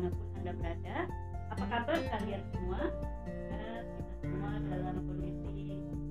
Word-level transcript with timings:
di 0.00 0.08
mana 0.08 0.16
pun 0.16 0.28
anda 0.40 0.52
berada. 0.56 0.96
Apa 1.52 1.64
kabar 1.68 1.98
kalian 2.08 2.42
semua? 2.56 2.80
Semoga 3.28 3.68
kita 3.84 4.12
semua 4.24 4.50
dalam 4.72 4.96
kondisi 5.04 5.66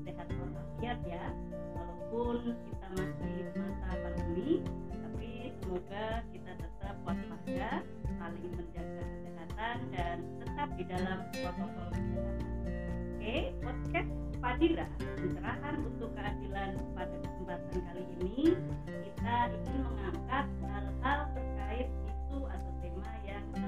sehat 0.05 0.27
walafiat 0.29 0.99
ya. 1.09 1.25
Walaupun 1.73 2.37
kita 2.69 2.87
masih 2.93 3.37
masa 3.57 3.89
pandemi 3.97 4.61
tapi 4.93 5.31
semoga 5.57 6.05
kita 6.29 6.51
tetap 6.61 6.95
waspada 7.01 7.81
saling 8.05 8.51
menjaga 8.53 9.01
kesehatan 9.09 9.75
dan 9.89 10.17
tetap 10.37 10.69
di 10.77 10.83
dalam 10.85 11.17
protokol 11.33 11.87
kesehatan. 11.89 12.45
Oke 13.17 13.37
podcast 13.57 14.11
Padira 14.37 14.87
pencerahan 15.17 15.75
untuk 15.81 16.13
keadilan 16.13 16.77
pada 16.93 17.15
kesempatan 17.25 17.77
kali 17.89 18.03
ini. 18.21 18.53
Kita 18.85 19.35
ingin 19.49 19.81
mengangkat 19.81 20.45
hal-hal 20.69 21.19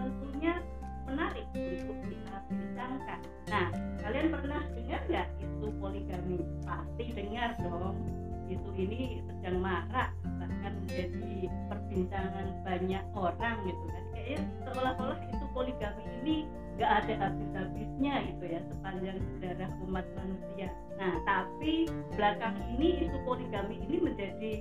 tentunya 0.02 0.54
menarik 1.06 1.46
untuk 1.54 1.98
kita. 2.10 2.22
Nah, 3.52 3.68
kalian 4.00 4.32
pernah 4.32 4.64
dengar 4.72 5.02
nggak 5.12 5.28
isu 5.44 5.68
poligami? 5.78 6.40
Pasti 6.64 7.06
dengar 7.12 7.52
dong. 7.60 8.00
Isu 8.48 8.70
ini 8.76 9.24
sedang 9.28 9.64
marak 9.64 10.12
bahkan 10.24 10.74
menjadi 10.84 11.52
perbincangan 11.68 12.48
banyak 12.64 13.04
orang 13.12 13.56
gitu 13.68 13.84
kan. 13.92 14.04
Kayaknya 14.16 14.40
seolah-olah 14.64 15.20
isu 15.36 15.46
poligami 15.52 16.04
ini 16.24 16.36
nggak 16.80 16.92
ada 17.04 17.14
habis-habisnya 17.28 18.14
gitu 18.32 18.44
ya 18.48 18.60
sepanjang 18.72 19.18
sejarah 19.20 19.70
umat 19.84 20.08
manusia. 20.16 20.68
Nah, 20.96 21.14
tapi 21.28 21.92
belakang 22.16 22.56
ini 22.76 23.08
isu 23.08 23.18
poligami 23.28 23.84
ini 23.84 23.98
menjadi 24.00 24.54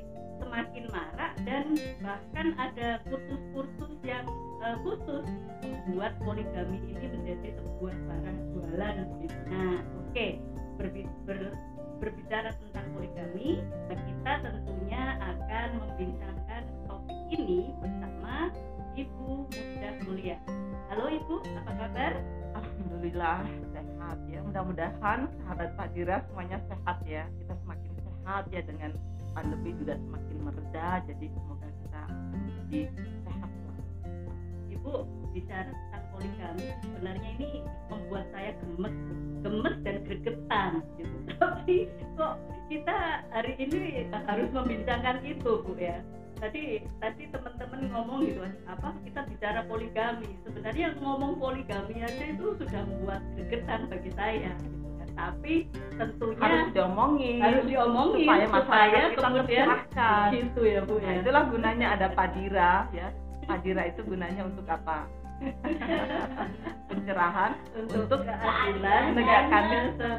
semakin 0.43 0.85
marak 0.91 1.33
dan 1.47 1.79
bahkan 2.03 2.59
ada 2.59 2.99
kursus-kursus 3.07 3.95
yang 4.03 4.27
uh, 4.61 4.77
khusus 4.85 5.25
membuat 5.65 6.13
poligami 6.21 6.79
ini 6.89 7.07
menjadi 7.09 7.57
sebuah 7.59 7.97
barang 8.07 8.39
jualan 8.55 8.97
gitu. 9.25 9.39
Nah, 9.49 9.79
oke, 9.81 10.13
okay. 10.13 10.31
Ber 10.81 11.53
berbicara 12.01 12.57
tentang 12.57 12.87
poligami, 12.97 13.61
kita 13.93 14.33
tentunya 14.41 15.21
akan 15.21 15.69
membincangkan 15.85 16.63
topik 16.89 17.19
ini 17.29 17.69
bersama 17.77 18.49
Ibu 18.97 19.45
Muda 19.53 19.91
Mulia. 20.09 20.37
Halo 20.89 21.13
Ibu, 21.13 21.45
apa 21.61 21.73
kabar? 21.77 22.13
Alhamdulillah 22.57 23.45
sehat 23.73 24.19
ya. 24.33 24.41
Mudah-mudahan 24.43 25.29
sahabat 25.45 25.71
Fadira 25.77 26.25
semuanya 26.29 26.59
sehat 26.73 26.99
ya. 27.05 27.29
Kita 27.45 27.55
semakin 27.65 27.91
sehat 28.01 28.45
ya 28.49 28.61
dengan 28.65 28.91
pandemi 29.37 29.71
juga 29.77 29.95
semakin 30.01 30.37
mereda. 30.41 30.89
Jadi 31.05 31.27
semoga 31.33 31.69
kita 31.69 32.03
menjadi 32.33 32.81
sehat 33.29 33.40
bicara 35.61 35.77
tentang 35.93 36.05
poligami 36.13 36.67
sebenarnya 36.81 37.29
ini 37.37 37.51
membuat 37.91 38.25
saya 38.33 38.51
gemes, 38.57 38.97
gemes 39.45 39.77
dan 39.85 39.97
gregetan 40.05 40.71
gitu. 40.97 41.17
Tapi 41.41 41.77
kok 42.17 42.35
kita 42.71 42.97
hari 43.33 43.53
ini 43.59 44.07
harus 44.13 44.49
membincangkan 44.53 45.17
itu 45.25 45.51
Bu 45.65 45.73
ya. 45.77 46.01
Tadi 46.41 46.89
tadi 47.05 47.29
teman-teman 47.29 47.93
ngomong 47.93 48.25
gitu 48.25 48.41
apa 48.65 48.97
kita 49.05 49.21
bicara 49.29 49.61
poligami. 49.69 50.31
Sebenarnya 50.49 50.97
ngomong 51.01 51.37
poligami 51.37 52.01
aja 52.01 52.25
itu 52.25 52.57
sudah 52.57 52.83
membuat 52.89 53.21
gregetan 53.37 53.93
bagi 53.93 54.11
saya 54.17 54.53
gitu 54.65 54.89
kan. 54.97 55.09
Tapi 55.21 55.69
tentunya 56.01 56.41
harus 56.41 56.69
diomongin 56.73 57.45
harus 57.45 57.65
diomongin 57.69 58.25
supaya, 58.25 58.47
supaya 58.49 59.03
kemudian 59.13 59.69
gitu 60.33 60.61
ya 60.65 60.81
bu 60.89 60.97
nah, 60.97 61.13
ya 61.13 61.13
itulah 61.21 61.45
gunanya 61.53 61.87
ada 61.93 62.09
padira. 62.17 62.89
Ya. 62.97 63.13
Padira 63.45 63.83
itu 63.91 64.01
gunanya 64.07 64.47
untuk 64.47 64.65
apa 64.65 65.11
pencerahan 66.91 67.53
untuk, 67.73 68.01
untuk 68.05 68.21
keadilan. 68.29 69.03
menegakkan 69.17 69.63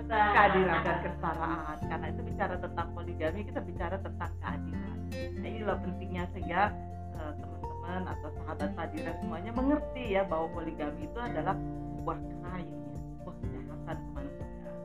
keadilan. 0.09 0.79
Dan 0.81 0.97
kesetaraan. 1.05 1.77
Karena 1.85 2.05
itu 2.09 2.21
bicara 2.25 2.55
tentang 2.57 2.87
poligami 2.97 3.39
kita 3.45 3.61
bicara 3.61 3.95
tentang 4.01 4.31
keadilan. 4.41 4.97
Nah, 5.11 5.47
inilah 5.47 5.77
pentingnya 5.77 6.23
sehingga 6.33 6.73
uh, 7.19 7.33
teman-teman 7.37 8.01
atau 8.09 8.29
sahabat 8.41 8.69
Fadira 8.73 9.11
semuanya 9.21 9.51
mengerti 9.53 10.03
ya 10.17 10.25
bahwa 10.25 10.47
poligami 10.55 11.05
itu 11.05 11.19
adalah 11.21 11.53
sebuah 11.53 12.17
crime 12.17 12.71
ya, 12.71 12.93
sebuah 12.97 13.35
kejahatan 13.37 13.97
kemanusiaan. 14.09 14.77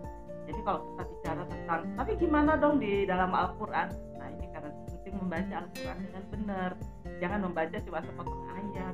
Jadi 0.46 0.60
kalau 0.62 0.80
kita 0.84 1.02
bicara 1.10 1.42
tentang 1.48 1.80
tapi 1.96 2.12
gimana 2.20 2.52
dong 2.60 2.76
di 2.78 2.92
dalam 3.08 3.30
Al-Quran? 3.32 3.88
Nah 4.20 4.28
ini 4.30 4.46
karena 4.52 4.70
penting 4.90 5.14
membaca 5.16 5.54
Al-Quran 5.64 5.96
dengan 6.04 6.24
benar. 6.28 6.70
Jangan 7.16 7.40
membaca 7.48 7.76
cuma 7.80 8.00
sepotong 8.04 8.45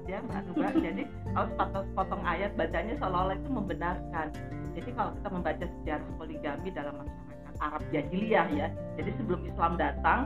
ya 0.06 0.18
mbak 0.22 0.40
Nuba 0.50 0.68
jadi 0.76 1.02
kalau 1.32 1.46
sepotong 1.54 1.84
sepotong 1.92 2.22
ayat 2.26 2.50
bacanya 2.58 2.94
seolah-olah 3.00 3.36
itu 3.38 3.50
membenarkan. 3.50 4.26
Jadi 4.72 4.90
kalau 4.96 5.10
kita 5.20 5.28
membaca 5.28 5.64
sejarah 5.68 6.08
poligami 6.16 6.68
dalam 6.72 6.94
masyarakat 6.96 7.54
Arab 7.60 7.82
jahiliyah 7.92 8.48
ya 8.56 8.68
jadi 8.96 9.10
sebelum 9.20 9.40
Islam 9.46 9.72
datang 9.76 10.20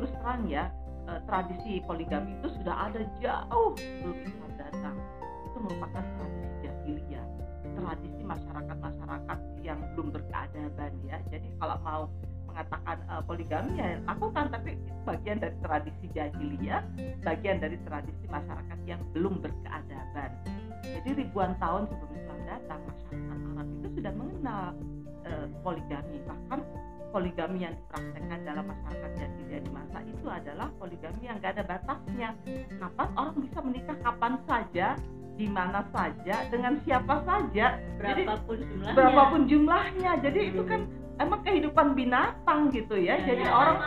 terus 0.00 0.10
terang 0.18 0.42
ya 0.48 0.72
eh, 1.06 1.20
tradisi 1.28 1.84
poligami 1.84 2.34
itu 2.40 2.48
sudah 2.60 2.90
ada 2.90 3.00
jauh 3.20 3.72
sebelum 3.76 4.18
Islam 4.24 4.50
datang. 4.56 4.96
Itu 5.50 5.58
merupakan 5.60 6.02
tradisi 6.02 6.48
jahiliyah 6.64 7.26
tradisi 7.72 8.20
masyarakat-masyarakat 8.22 9.38
yang 9.64 9.78
belum 9.94 10.08
berkeadaban 10.12 10.92
ya. 11.06 11.18
Jadi 11.30 11.48
kalau 11.56 11.76
mau 11.80 12.02
mengatakan 12.52 12.96
uh, 13.08 13.22
poligami 13.24 13.80
ya 13.80 13.96
lakukan. 14.04 14.52
Tapi 14.52 14.76
itu 14.76 14.92
bagian 15.08 15.38
dari 15.40 15.56
tradisi 15.64 16.06
jahiliyah 16.12 16.82
bagian 17.24 17.56
dari 17.58 17.76
tradisi 17.88 18.24
masyarakat 18.28 18.78
yang 18.84 19.00
belum 19.16 19.40
berkeadaban. 19.40 20.30
Jadi 20.84 21.10
ribuan 21.24 21.56
tahun 21.56 21.88
sebelum 21.88 22.12
Islam 22.12 22.38
datang 22.44 22.80
masyarakat 22.84 23.38
Arab 23.56 23.66
itu 23.80 23.88
sudah 23.96 24.12
mengenal 24.12 24.64
uh, 25.24 25.46
poligami. 25.64 26.16
Bahkan 26.28 26.60
poligami 27.12 27.58
yang 27.68 27.74
dipraktekkan 27.76 28.40
dalam 28.44 28.64
masyarakat 28.68 29.10
jahiliyah 29.20 29.62
di 29.62 29.70
masa 29.70 29.98
itu 30.04 30.26
adalah 30.28 30.68
poligami 30.80 31.22
yang 31.28 31.36
gak 31.40 31.60
ada 31.60 31.64
batasnya. 31.64 32.28
Kapan 32.80 33.08
orang 33.16 33.36
bisa 33.40 33.58
menikah? 33.60 33.96
Kapan 34.00 34.32
saja 34.48 34.86
di 35.36 35.46
mana 35.48 35.84
saja 35.90 36.44
dengan 36.52 36.78
siapa 36.84 37.24
saja. 37.24 37.80
Berapapun 37.96 38.56
jadi, 38.56 38.68
jumlahnya. 38.68 38.94
berapapun 38.96 39.40
jumlahnya. 39.48 40.12
Jadi 40.20 40.40
hmm. 40.40 40.50
itu 40.52 40.62
kan 40.68 40.80
emang 41.20 41.40
kehidupan 41.44 41.86
binatang 41.96 42.60
gitu 42.72 42.96
ya, 42.98 43.20
ya 43.20 43.26
jadi 43.32 43.44
ya, 43.46 43.52
orang 43.52 43.78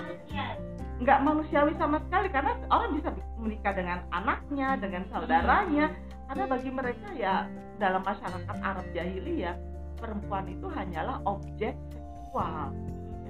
nggak 0.95 1.19
manusiawi 1.27 1.73
sama 1.75 1.99
sekali 2.07 2.31
karena 2.31 2.55
orang 2.71 2.95
bisa 2.95 3.11
menikah 3.35 3.73
dengan 3.75 3.99
anaknya 4.15 4.79
dengan 4.79 5.03
saudaranya. 5.11 5.91
Hmm. 5.91 6.13
karena 6.25 6.45
bagi 6.49 6.71
mereka 6.73 7.07
ya 7.13 7.45
dalam 7.77 8.01
masyarakat 8.01 8.57
Arab 8.65 8.85
jahiliyah 8.97 9.53
perempuan 10.01 10.49
itu 10.49 10.65
hanyalah 10.73 11.21
objek 11.29 11.77
seksual. 11.93 12.73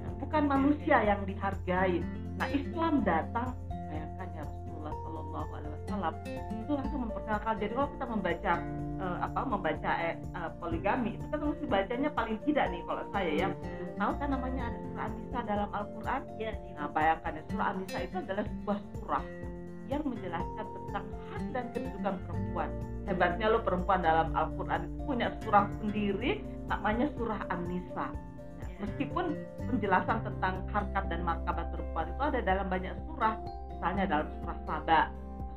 Ya, 0.00 0.06
bukan 0.16 0.42
manusia 0.48 0.96
yang 1.04 1.20
dihargai. 1.28 2.00
Nah 2.40 2.48
Islam 2.48 3.04
datang 3.04 3.52
bayangkan 3.68 4.28
ya 4.32 4.42
Rasulullah 4.48 4.92
Shallallahu 5.04 5.50
Alaihi 5.60 5.75
Itu 6.64 6.72
langsung 6.76 7.00
memperkenalkan. 7.08 7.54
Jadi 7.60 7.72
kalau 7.72 7.90
kita 7.94 8.06
membaca 8.06 8.52
uh, 9.00 9.18
apa 9.22 9.40
membaca 9.44 9.92
uh, 10.36 10.50
poligami 10.60 11.16
itu 11.16 11.24
kan 11.28 11.38
mesti 11.40 11.66
bacanya 11.68 12.10
paling 12.12 12.38
tidak 12.44 12.66
nih 12.72 12.82
kalau 12.84 13.04
saya 13.12 13.32
ya. 13.32 13.48
Tahu 13.96 14.12
kan 14.20 14.28
namanya 14.28 14.62
ada 14.68 14.78
surah 14.92 15.04
An-Nisa 15.08 15.38
dalam 15.48 15.68
Al-Quran? 15.72 16.20
Ya, 16.36 16.52
nah 16.76 16.88
bayangkan 16.92 17.32
ya 17.32 17.42
surah 17.48 17.66
An-Nisa 17.72 17.98
itu 18.04 18.16
adalah 18.20 18.44
sebuah 18.44 18.78
surah 18.92 19.24
yang 19.86 20.02
menjelaskan 20.02 20.66
tentang 20.66 21.04
hak 21.30 21.42
dan 21.54 21.64
kedudukan 21.70 22.14
perempuan. 22.26 22.68
Hebatnya 23.06 23.46
lo 23.54 23.58
perempuan 23.62 24.00
dalam 24.02 24.28
Al-Quran. 24.34 24.82
Punya 25.06 25.28
surah 25.40 25.70
sendiri 25.80 26.42
namanya 26.66 27.06
surah 27.14 27.40
An-Nisa. 27.48 28.06
Nah, 28.56 28.68
meskipun 28.82 29.38
penjelasan 29.70 30.18
tentang 30.26 30.54
harkat 30.74 31.04
dan 31.08 31.20
martabat 31.22 31.66
perempuan 31.70 32.06
itu 32.10 32.22
ada 32.34 32.40
dalam 32.42 32.66
banyak 32.66 32.94
surah. 33.06 33.34
Misalnya 33.70 34.04
dalam 34.08 34.28
surah 34.42 34.58
Saba 34.66 35.00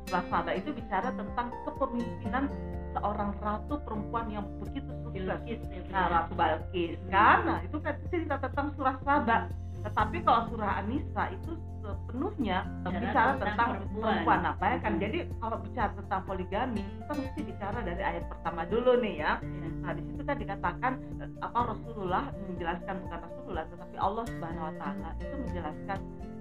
surah 0.09 0.25
Saba 0.33 0.51
itu 0.57 0.73
bicara 0.73 1.13
tentang 1.13 1.53
kepemimpinan 1.69 2.49
seorang 2.97 3.31
ratu 3.37 3.77
perempuan 3.85 4.25
yang 4.33 4.45
begitu 4.57 4.89
sukses. 5.05 5.21
Bilkis, 5.21 5.61
ya, 5.69 5.81
nah 5.93 6.05
ratu 6.09 6.33
Balkis. 6.33 6.97
Kan? 7.13 7.45
Nah 7.45 7.59
itu 7.61 7.77
kan 7.77 7.93
cerita 8.09 8.35
tentang 8.41 8.73
surah 8.73 8.97
Saba 9.05 9.45
tetapi 9.79 10.17
kalau 10.27 10.41
surah 10.51 10.83
Anisa 10.83 11.31
itu 11.31 11.55
sepenuhnya 11.79 12.67
bicara, 12.83 12.99
bicara 12.99 13.31
tentang, 13.39 13.39
tentang 13.39 13.69
perempuan. 13.71 14.03
perempuan 14.03 14.41
apa 14.43 14.65
ya 14.67 14.77
kan? 14.83 14.93
Jadi 14.99 15.17
kalau 15.39 15.57
bicara 15.63 15.91
tentang 15.95 16.21
poligami 16.27 16.83
kita 16.83 17.13
mesti 17.15 17.39
bicara 17.47 17.79
dari 17.81 18.03
ayat 18.03 18.23
pertama 18.27 18.61
dulu 18.67 18.91
nih 18.99 19.15
ya. 19.23 19.31
Nah 19.79 19.91
di 19.95 20.01
situ 20.03 20.21
kan 20.27 20.37
dikatakan 20.37 20.93
apa 21.39 21.59
Rasulullah 21.63 22.23
menjelaskan 22.51 22.95
bukan 23.07 23.19
Rasulullah 23.23 23.65
tetapi 23.71 23.95
Allah 23.95 24.23
Subhanahu 24.27 24.67
Wa 24.67 24.75
Taala 24.77 25.09
itu 25.23 25.35
menjelaskan 25.47 25.99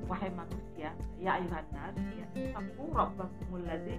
wahai 0.09 0.33
manusia 0.33 0.91
ya 1.21 1.37
ayuhan 1.37 1.65
nas 1.77 1.97
ya 2.17 2.27
taku 2.57 2.83
rabbakumul 2.91 3.63
ladzi 3.69 3.97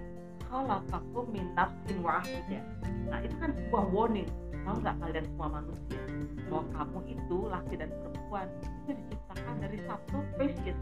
khalaqakum 0.50 1.24
min 1.30 1.46
nafsin 1.54 1.98
wahidah. 2.02 2.64
Nah, 3.06 3.22
itu 3.22 3.34
kan 3.38 3.54
sebuah 3.54 3.86
warning. 3.94 4.26
Tahu 4.66 4.76
nggak 4.82 4.96
kalian 4.98 5.24
semua 5.30 5.48
manusia 5.62 6.02
bahwa 6.50 6.62
kamu 6.74 6.98
itu 7.14 7.36
laki 7.46 7.74
dan 7.78 7.90
perempuan 8.02 8.46
itu 8.82 8.90
diciptakan 8.98 9.54
dari 9.62 9.78
satu 9.86 10.16
spesies 10.34 10.78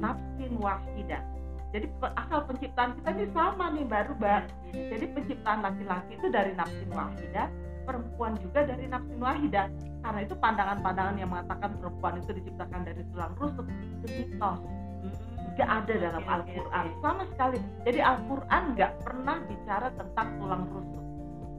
nafsin 0.00 0.52
wahidah. 0.62 1.22
jadi 1.70 1.86
asal 2.18 2.40
penciptaan 2.50 2.98
kita 2.98 3.10
ini 3.14 3.26
sama 3.30 3.70
nih 3.70 3.86
baru 3.86 4.12
mbak 4.18 4.42
Iya. 4.70 4.96
jadi 4.96 5.06
penciptaan 5.14 5.60
laki-laki 5.62 6.12
itu 6.18 6.26
dari 6.30 6.52
nafsin 6.54 6.90
wahidah 6.90 7.46
perempuan 7.86 8.32
juga 8.42 8.66
dari 8.66 8.86
nafsin 8.90 9.18
wahidah 9.22 9.66
karena 10.00 10.20
itu 10.24 10.34
pandangan-pandangan 10.36 11.16
yang 11.20 11.30
mengatakan 11.30 11.76
perempuan 11.76 12.20
itu 12.20 12.30
diciptakan 12.36 12.80
dari 12.88 13.02
tulang 13.12 13.32
rusuk 13.36 13.66
itu 13.68 14.06
mitos. 14.08 14.60
Hmm. 14.60 15.16
nggak 15.56 15.70
ada 15.82 15.94
dalam 15.96 16.24
Al-Quran 16.24 16.86
sama 17.04 17.22
sekali. 17.32 17.58
Jadi 17.84 17.98
Al-Quran 18.00 18.62
nggak 18.76 18.92
pernah 19.04 19.36
bicara 19.44 19.88
tentang 19.96 20.28
tulang 20.40 20.64
rusuk 20.72 20.99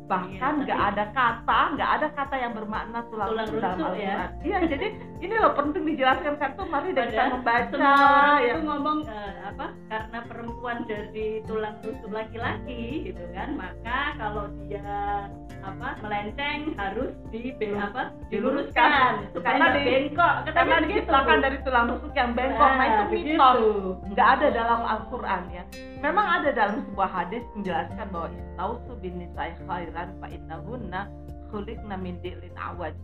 bahkan 0.06 0.32
Iya, 0.32 0.62
nggak 0.62 0.78
tapi- 0.78 0.90
ada 0.92 1.06
kata 1.10 1.60
nggak 1.72 1.90
ada 1.92 2.08
kata 2.12 2.36
yang 2.36 2.54
bermakna 2.54 3.00
tulang, 3.08 3.30
Tulang 3.30 3.48
rusuk 3.48 3.62
dalam 3.62 3.94
ya. 3.96 4.16
Iya 4.42 4.58
jadi 4.66 4.88
ini 5.20 5.36
loh 5.36 5.54
penting 5.54 5.84
dijelaskan 5.86 6.34
kan? 6.36 6.50
Tuh 6.54 6.68
mari 6.68 6.90
deh 6.92 7.06
kita 7.06 7.24
membaca 7.30 7.70
semua 7.70 7.96
orang 7.96 8.40
ya. 8.40 8.52
itu 8.52 8.60
ngomong 8.62 8.98
eh, 9.06 9.34
apa 9.46 9.66
karena 9.88 10.20
perempuan 10.26 10.78
dari 10.84 11.28
tulang 11.44 11.76
rusuk 11.80 12.12
laki-laki 12.12 12.82
gitu 13.08 13.24
kan 13.32 13.50
maka 13.56 13.98
kalau 14.16 14.46
dia 14.62 14.84
apa 15.62 15.94
melenceng 16.02 16.74
harus 16.74 17.14
di 17.30 17.54
apa 17.72 18.10
diluruskan. 18.28 19.30
Karena 19.38 19.66
di- 19.72 19.86
bengkok. 19.86 20.34
Karena 20.50 20.76
begitu. 20.82 21.06
diciptakan 21.06 21.38
dari 21.40 21.58
tulang 21.62 21.86
rusuk 21.88 22.14
yang 22.14 22.34
bengkok. 22.34 22.66
Nah, 22.68 22.86
itu 22.88 23.04
mitos. 23.14 23.58
nggak 24.10 24.30
ada 24.36 24.48
dalam 24.50 24.80
Al-Quran 24.82 25.42
ya. 25.54 25.64
Memang 26.02 26.28
ada 26.42 26.50
dalam 26.50 26.82
sebuah 26.82 27.10
hadis 27.14 27.46
menjelaskan 27.54 28.10
bahwa 28.10 28.34
istausu 28.34 28.92
bin 28.98 29.22
nisa'i 29.22 29.54
khairan 29.92 30.16
fa 30.24 30.28
innahunna 30.32 31.02
khuliqna 31.52 31.96
min 32.00 32.16
di'lin 32.24 32.56
awaj. 32.56 32.96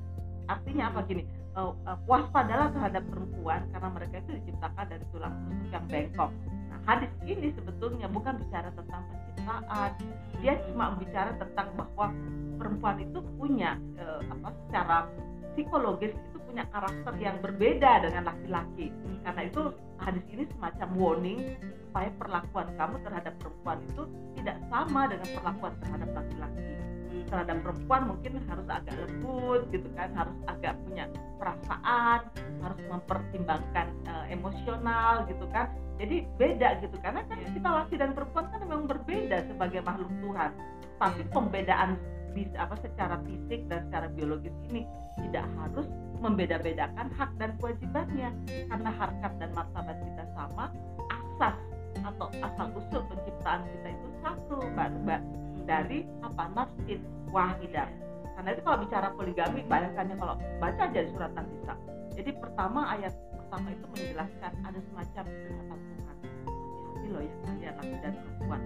Artinya 0.47 0.87
apa? 0.95 1.03
Gini 1.03 1.27
eh, 1.27 1.59
eh, 1.59 1.97
waspadalah 2.07 2.71
terhadap 2.71 3.03
perempuan 3.11 3.67
karena 3.75 3.89
mereka 3.91 4.15
itu 4.23 4.31
diciptakan 4.39 4.85
dari 4.87 5.03
tulang 5.11 5.35
rusuk 5.51 5.67
yang 5.75 5.85
bengkok. 5.91 6.31
Nah 6.71 6.79
hadis 6.87 7.11
ini 7.27 7.51
sebetulnya 7.51 8.07
bukan 8.07 8.39
bicara 8.39 8.71
tentang 8.71 9.03
penciptaan. 9.11 9.91
Dia 10.39 10.53
cuma 10.71 10.95
bicara 10.95 11.35
tentang 11.35 11.67
bahwa 11.75 12.07
perempuan 12.55 13.03
itu 13.03 13.19
punya 13.35 13.75
eh, 13.99 14.21
apa 14.31 14.55
secara 14.63 14.97
psikologis 15.51 16.15
itu 16.15 16.36
punya 16.57 16.73
karakter 16.73 17.13
yang 17.21 17.37
berbeda 17.37 17.91
dengan 18.01 18.33
laki-laki. 18.33 18.89
Karena 19.21 19.41
itu 19.45 19.61
hadis 20.01 20.25
ini 20.33 20.49
semacam 20.57 20.89
warning 20.97 21.53
supaya 21.85 22.09
perlakuan 22.17 22.67
kamu 22.73 22.95
terhadap 23.05 23.33
perempuan 23.37 23.77
itu 23.85 24.03
tidak 24.41 24.57
sama 24.73 25.05
dengan 25.05 25.29
perlakuan 25.37 25.73
terhadap 25.85 26.09
laki-laki. 26.17 26.65
Terhadap 27.29 27.57
perempuan 27.61 28.01
mungkin 28.09 28.41
harus 28.49 28.67
agak 28.73 28.95
lembut 29.05 29.61
gitu 29.69 29.85
kan 29.93 30.09
harus 30.17 30.33
agak 30.49 30.73
punya 30.81 31.05
perasaan 31.37 32.19
harus 32.65 32.81
mempertimbangkan 32.89 33.87
eh, 34.09 34.25
emosional 34.33 35.29
gitu 35.29 35.45
kan. 35.53 35.69
Jadi 36.01 36.25
beda 36.41 36.81
gitu 36.81 36.97
karena 37.05 37.21
kan 37.29 37.37
Iya. 37.37 37.53
kita 37.53 37.69
laki 37.69 37.95
dan 38.01 38.17
perempuan 38.17 38.49
kan 38.49 38.59
memang 38.65 38.89
berbeda 38.89 39.45
sebagai 39.45 39.85
makhluk 39.85 40.09
Tuhan. 40.25 40.51
Tapi 40.97 41.21
pembedaan 41.29 42.01
bisa 42.37 42.69
apa 42.69 42.77
secara 42.85 43.17
fisik 43.25 43.65
dan 43.65 43.89
secara 43.89 44.07
biologis 44.13 44.53
ini 44.69 44.85
tidak 45.17 45.49
harus 45.57 45.89
membeda-bedakan 46.21 47.09
hak 47.17 47.33
dan 47.41 47.57
kewajibannya. 47.57 48.29
Karena 48.69 48.89
harkat 48.93 49.33
dan 49.41 49.49
martabat 49.57 49.97
kita 49.97 50.23
sama 50.37 50.69
asas 51.09 51.57
atau 52.05 52.29
asal 52.45 52.67
usul 52.77 53.01
penciptaan 53.09 53.65
kita 53.65 53.87
itu 53.89 54.07
satu 54.21 54.61
mbak 54.77 54.93
mbak 55.01 55.21
dari 55.65 56.05
apa 56.21 56.43
nafsin 56.53 57.01
wahidah. 57.33 57.89
Karena 58.37 58.49
itu 58.53 58.61
kalau 58.61 58.77
bicara 58.85 59.07
poligami 59.17 59.65
bayangkannya 59.65 60.15
kalau 60.21 60.35
baca 60.61 60.81
aja 60.85 61.01
surat 61.09 61.33
An-Nisa. 61.33 61.73
Jadi 62.13 62.31
pertama 62.37 62.85
ayat 62.93 63.13
pertama 63.33 63.73
itu 63.73 63.85
menjelaskan 63.89 64.51
ada 64.61 64.79
semacam 64.93 65.25
perkataan 65.25 65.79
Tuhan. 65.81 66.17
Hati-hati 66.45 67.07
loh 67.09 67.21
ya 67.25 67.33
kalian 67.41 67.73
laki 67.81 67.95
dan 68.05 68.13
perempuan 68.13 68.61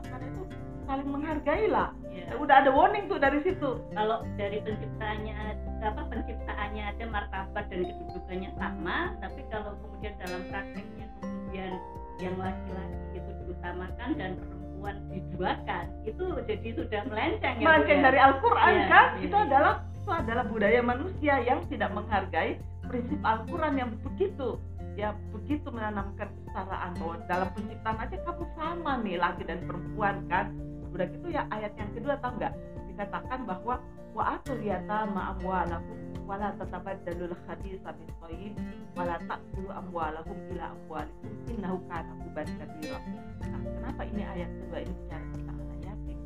karena 0.00 0.26
itu 0.30 0.42
saling 0.82 1.08
menghargai 1.08 1.66
lah 1.68 1.90
Iya. 2.12 2.28
Ya, 2.28 2.34
udah 2.36 2.54
ada 2.60 2.70
warning 2.70 3.08
tuh 3.08 3.16
dari 3.16 3.40
situ 3.40 3.80
kalau 3.96 4.20
dari 4.36 4.60
penciptaannya 4.60 5.34
apa 5.80 6.02
penciptaannya 6.12 6.82
ada 6.92 7.04
martabat 7.08 7.64
dan 7.72 7.80
kedudukannya 7.88 8.50
sama 8.60 9.16
tapi 9.24 9.40
kalau 9.48 9.72
kemudian 9.80 10.12
dalam 10.20 10.40
prakteknya 10.52 11.06
kemudian 11.18 11.72
yang 12.20 12.36
laki-laki 12.36 13.16
itu 13.16 13.30
diutamakan 13.42 14.10
dan 14.20 14.30
perempuan 14.36 14.96
diduakan 15.08 15.84
itu 16.04 16.24
jadi 16.44 16.68
sudah 16.76 17.00
melenceng 17.08 17.54
ya 17.58 17.64
melenceng 17.64 17.98
ya? 17.98 18.04
dari 18.12 18.18
Al-Quran 18.20 18.72
Iya, 18.76 18.84
kan 18.92 19.06
iya. 19.16 19.24
itu 19.24 19.36
adalah 19.40 19.74
itu 19.96 20.10
adalah 20.12 20.44
budaya 20.46 20.80
manusia 20.84 21.34
yang 21.42 21.60
tidak 21.72 21.90
menghargai 21.96 22.60
prinsip 22.84 23.20
Al-Quran 23.24 23.74
yang 23.80 23.90
begitu 24.04 24.60
ya 24.96 25.16
begitu 25.32 25.68
menanamkan 25.72 26.28
kesetaraan 26.28 26.92
bahwa 27.00 27.16
dalam 27.24 27.48
penciptaan 27.56 27.98
aja 28.00 28.16
kamu 28.28 28.44
sama 28.56 28.92
nih 29.00 29.16
laki 29.16 29.42
dan 29.48 29.60
perempuan 29.64 30.16
kan? 30.28 30.52
Udah 30.92 31.06
gitu 31.08 31.26
ya 31.32 31.48
ayat 31.48 31.72
yang 31.80 31.90
kedua 31.96 32.14
tahu 32.20 32.32
nggak? 32.36 32.54
Dikatakan 32.92 33.40
bahwa 33.48 33.80
wa 34.12 34.24
atul 34.36 34.60
yatama 34.60 35.36
amwalakum 35.36 35.96
wala 36.28 36.52
tatabaddalul 36.60 37.32
khabitha 37.48 37.90
bis 37.96 38.12
thayyib 38.20 38.54
wala 38.92 39.16
ta'kulu 39.24 39.72
amwalakum 39.72 40.36
ila 40.52 40.76
amwalikum 40.76 41.32
innahu 41.48 41.80
kana 41.88 42.12
huban 42.20 42.48
kabira. 42.60 43.00
Nah, 43.48 43.60
kenapa 43.64 44.02
ini 44.04 44.22
ayat 44.22 44.50
kedua 44.60 44.78
ini 44.84 44.92
bicara 44.92 45.24
tentang 45.32 45.56
anak 45.56 45.78
yatim 45.80 46.18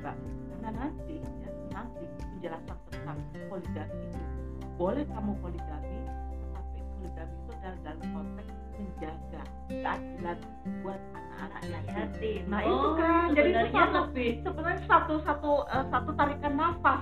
nah, 0.00 0.16
karena 0.16 0.68
nanti 0.70 1.14
ya 1.18 1.50
nanti 1.74 2.04
penjelasan 2.18 2.78
tentang 2.90 3.18
poligami 3.50 4.06
boleh 4.80 5.04
kamu 5.12 5.32
poligami 5.44 5.89
adalah 7.60 7.78
dalam 7.84 8.00
konteks 8.16 8.52
menjaga 8.80 9.42
keadilan 9.68 10.38
buat 10.80 11.00
anak-anak 11.36 11.84
yatim 11.92 11.92
yatim 11.92 12.42
Nah, 12.48 12.60
oh, 12.64 12.68
itu 12.72 12.88
kan. 12.96 13.26
Jadi 13.36 13.50
itu 13.52 13.68
satu- 13.76 13.96
lebih 14.00 14.30
sebenarnya 14.40 14.80
satu 14.88 15.14
satu 15.28 15.52
eh, 15.68 15.84
satu 15.92 16.10
tarikan 16.16 16.54
nafas 16.56 17.00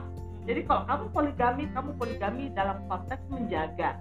jadi 0.49 0.61
kalau 0.65 0.83
kamu 0.89 1.05
poligami 1.13 1.65
kamu 1.77 1.91
poligami 2.01 2.43
dalam 2.57 2.81
konteks 2.89 3.21
menjaga. 3.29 4.01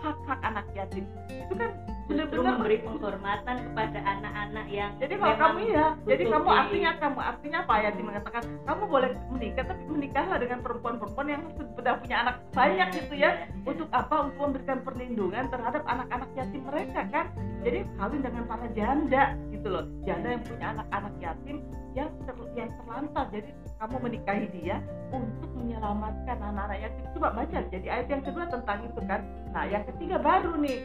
Hak-hak 0.00 0.40
anak 0.42 0.66
yatim. 0.74 1.04
Itu 1.28 1.54
kan 1.56 1.70
justru 2.10 2.26
benar-benar 2.26 2.54
memberi 2.58 2.78
penghormatan 2.82 3.56
kepada 3.70 3.98
anak-anak 4.02 4.66
yang 4.66 4.90
jadi 4.98 5.14
kalau 5.14 5.36
kamu 5.38 5.60
ya 5.70 5.86
jadi 6.02 6.22
kamu 6.26 6.48
artinya 6.50 6.90
kamu 6.98 7.20
artinya 7.22 7.58
apa? 7.62 7.74
Ya 7.78 7.90
Di 7.94 8.02
mengatakan 8.02 8.42
kamu 8.66 8.82
boleh 8.90 9.10
menikah 9.30 9.64
tapi 9.70 9.82
menikahlah 9.86 10.38
dengan 10.42 10.58
perempuan-perempuan 10.58 11.28
yang 11.30 11.42
sudah 11.78 11.94
punya 12.02 12.16
anak 12.26 12.36
banyak 12.50 12.88
gitu 12.98 13.14
ya. 13.14 13.30
untuk 13.62 13.86
apa? 13.94 14.26
Untuk 14.26 14.38
memberikan 14.42 14.78
perlindungan 14.82 15.44
terhadap 15.54 15.82
anak-anak 15.86 16.30
yatim 16.34 16.62
mereka 16.66 17.00
kan? 17.14 17.26
Jadi 17.62 17.78
kawin 18.00 18.20
dengan 18.24 18.44
para 18.50 18.66
janda 18.74 19.24
gitu 19.54 19.68
loh. 19.70 19.84
Janda 20.02 20.28
yang 20.34 20.42
punya 20.42 20.66
anak-anak 20.74 21.14
yatim 21.22 21.56
yang 21.94 22.10
ter, 22.26 22.34
yang 22.58 22.70
terlantar. 22.82 23.24
Jadi 23.30 23.50
kamu 23.78 23.96
menikahi 24.02 24.46
dia 24.50 24.76
untuk 25.14 25.49
menyelamatkan 25.70 26.38
anak-anak 26.42 26.78
yatim 26.82 27.04
coba 27.14 27.28
baca 27.30 27.58
jadi 27.70 27.86
ayat 27.86 28.06
yang 28.10 28.22
kedua 28.26 28.44
tentang 28.50 28.78
itu 28.82 29.00
kan 29.06 29.20
nah 29.54 29.64
yang 29.70 29.86
ketiga 29.86 30.18
baru 30.18 30.58
nih 30.58 30.82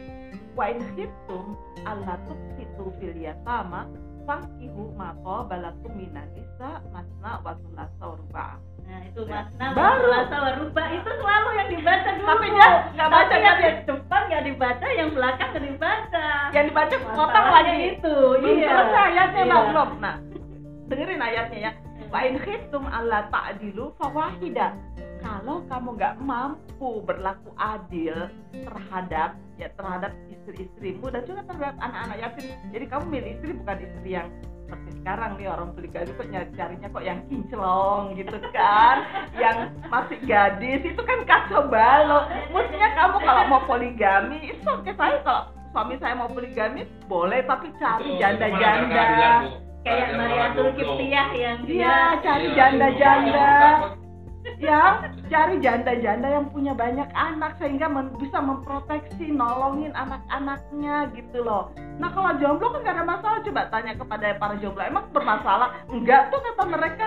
wa 0.54 0.70
in 0.70 0.78
khiftum 0.94 1.58
alla 1.82 2.14
tuqsitu 2.30 2.84
fil 3.02 3.16
yatama 3.18 3.90
fankihu 4.30 4.94
ma 4.94 5.10
balakum 5.18 5.90
minan 5.98 6.30
nisa 6.38 6.78
masna 6.94 7.42
wa 7.42 7.58
thulatha 7.58 8.04
wa 8.06 8.14
ruba' 8.14 8.54
Nah 8.86 9.02
itu 9.02 9.26
masna. 9.26 9.74
Baru 9.74 10.06
rubah 10.62 10.86
itu 10.94 11.10
selalu 11.10 11.48
yang 11.58 11.68
dibaca 11.74 12.10
dulu. 12.14 12.28
Tapi 12.30 12.46
dia 12.54 12.68
nggak 12.94 13.08
baca, 13.10 13.26
Tapi 13.26 13.42
yang 13.42 13.58
kan? 13.58 13.74
depan 13.82 14.20
nggak 14.30 14.44
dibaca, 14.46 14.86
yang 14.94 15.08
belakang 15.10 15.48
nggak 15.50 15.64
dibaca. 15.66 16.26
yang 16.54 16.64
dibaca 16.70 16.94
potong 16.94 17.26
Masalahnya 17.34 17.50
lagi 17.74 17.86
itu. 17.98 18.16
iya. 18.46 18.68
selesai 18.70 19.02
ayatnya 19.10 19.42
Iya. 19.42 19.58
Belum 19.66 19.90
nah 19.98 20.16
dengerin 20.86 21.18
ayatnya 21.18 21.58
ya 21.58 21.72
Wa 22.10 22.22
in 22.22 22.38
khiftum 22.38 22.86
alla 22.86 23.26
ta'dilu 23.30 23.94
fawahida. 23.98 24.78
Kalau 25.24 25.64
kamu 25.66 25.88
nggak 25.98 26.14
mampu 26.22 27.02
berlaku 27.02 27.50
adil 27.58 28.30
terhadap 28.52 29.34
ya 29.58 29.66
terhadap 29.74 30.12
istri-istrimu 30.30 31.10
dan 31.10 31.26
juga 31.26 31.42
terhadap 31.50 31.74
anak-anak 31.82 32.16
yatim. 32.22 32.44
Jadi 32.70 32.84
kamu 32.86 33.04
milih 33.10 33.30
istri 33.34 33.50
bukan 33.58 33.78
istri 33.82 34.10
yang 34.14 34.28
seperti 34.66 34.90
sekarang 35.02 35.30
nih 35.38 35.46
orang 35.46 35.68
poligami 35.78 36.10
kok 36.10 36.28
nyari 36.30 36.50
carinya 36.58 36.88
kok 36.90 37.04
yang 37.06 37.20
kinclong 37.30 38.02
gitu 38.18 38.38
kan, 38.50 38.96
yang 39.42 39.56
masih 39.86 40.18
gadis 40.26 40.82
itu 40.82 41.02
kan 41.02 41.18
kacau 41.26 41.66
balau. 41.70 42.26
Mestinya 42.50 42.90
kamu 42.94 43.16
kalau 43.22 43.42
mau 43.50 43.62
poligami 43.66 44.38
itu 44.54 44.66
oke 44.66 44.90
saya 44.94 45.22
kalau 45.22 45.42
suami 45.74 45.94
saya 45.98 46.14
mau 46.14 46.30
poligami 46.30 46.86
boleh 47.10 47.42
tapi 47.46 47.70
cari 47.78 48.18
janda-janda 48.18 49.65
Kayak 49.86 50.18
Mariatul 50.18 50.68
Kiptiah 50.74 51.28
yang 51.30 51.58
Iya, 51.62 51.70
dia 51.70 52.18
cari 52.26 52.46
janda-janda. 52.58 53.50
yang 54.66 55.14
cari 55.26 55.58
janda-janda 55.58 56.28
yang 56.30 56.46
punya 56.50 56.72
banyak 56.72 57.08
anak 57.14 57.58
sehingga 57.58 57.90
men- 57.90 58.14
bisa 58.18 58.38
memproteksi 58.38 59.30
nolongin 59.34 59.90
anak-anaknya 59.94 61.10
gitu 61.18 61.42
loh. 61.42 61.74
Nah 61.98 62.10
kalau 62.14 62.38
jomblo 62.38 62.70
kan 62.70 62.86
gak 62.86 62.96
ada 62.98 63.04
masalah. 63.06 63.38
Coba 63.42 63.62
tanya 63.70 63.92
kepada 63.98 64.26
para 64.38 64.54
jomblo 64.62 64.82
emang 64.82 65.06
bermasalah? 65.10 65.82
Enggak. 65.90 66.30
Tuh 66.30 66.40
kata 66.42 66.64
mereka 66.66 67.04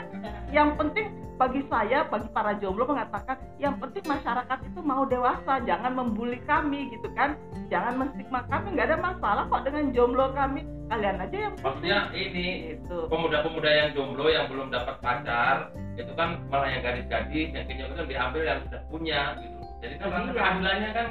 yang 0.52 0.76
penting 0.76 1.16
bagi 1.40 1.64
saya 1.72 2.04
bagi 2.12 2.28
para 2.36 2.52
jomblo 2.60 2.84
mengatakan 2.84 3.40
yang 3.64 3.80
penting 3.80 4.04
masyarakat 4.04 4.60
itu 4.68 4.80
mau 4.84 5.08
dewasa. 5.08 5.64
Jangan 5.64 5.96
membuli 5.96 6.44
kami 6.44 6.92
gitu 6.92 7.08
kan. 7.16 7.40
Jangan 7.72 7.96
menstigma 7.96 8.44
kami. 8.52 8.76
Nggak 8.76 8.88
ada 8.92 8.98
masalah 9.00 9.44
kok 9.48 9.64
dengan 9.64 9.96
jomblo 9.96 10.36
kami. 10.36 10.68
Kalian 10.90 11.22
aja 11.22 11.38
yang 11.38 11.54
maksudnya 11.62 12.10
ini 12.18 12.74
itu 12.74 12.98
pemuda-pemuda 13.14 13.70
yang 13.70 13.90
jomblo 13.94 14.26
yang 14.26 14.50
belum 14.50 14.74
dapat 14.74 14.98
pacar 15.06 15.70
itu 15.94 16.12
kan 16.18 16.42
malah 16.50 16.66
yang 16.72 16.82
gadis-gadis 16.82 17.54
yang 17.54 17.66
kenyang 17.70 17.94
diambil 18.10 18.42
yang 18.44 18.60
sudah 18.66 18.82
punya 18.90 19.20
gitu. 19.40 19.58
Jadi 19.80 19.94
kan 19.96 20.08
rasa 20.10 20.20
Iya. 20.26 20.34
keadilannya 20.36 20.90
kan 20.92 21.08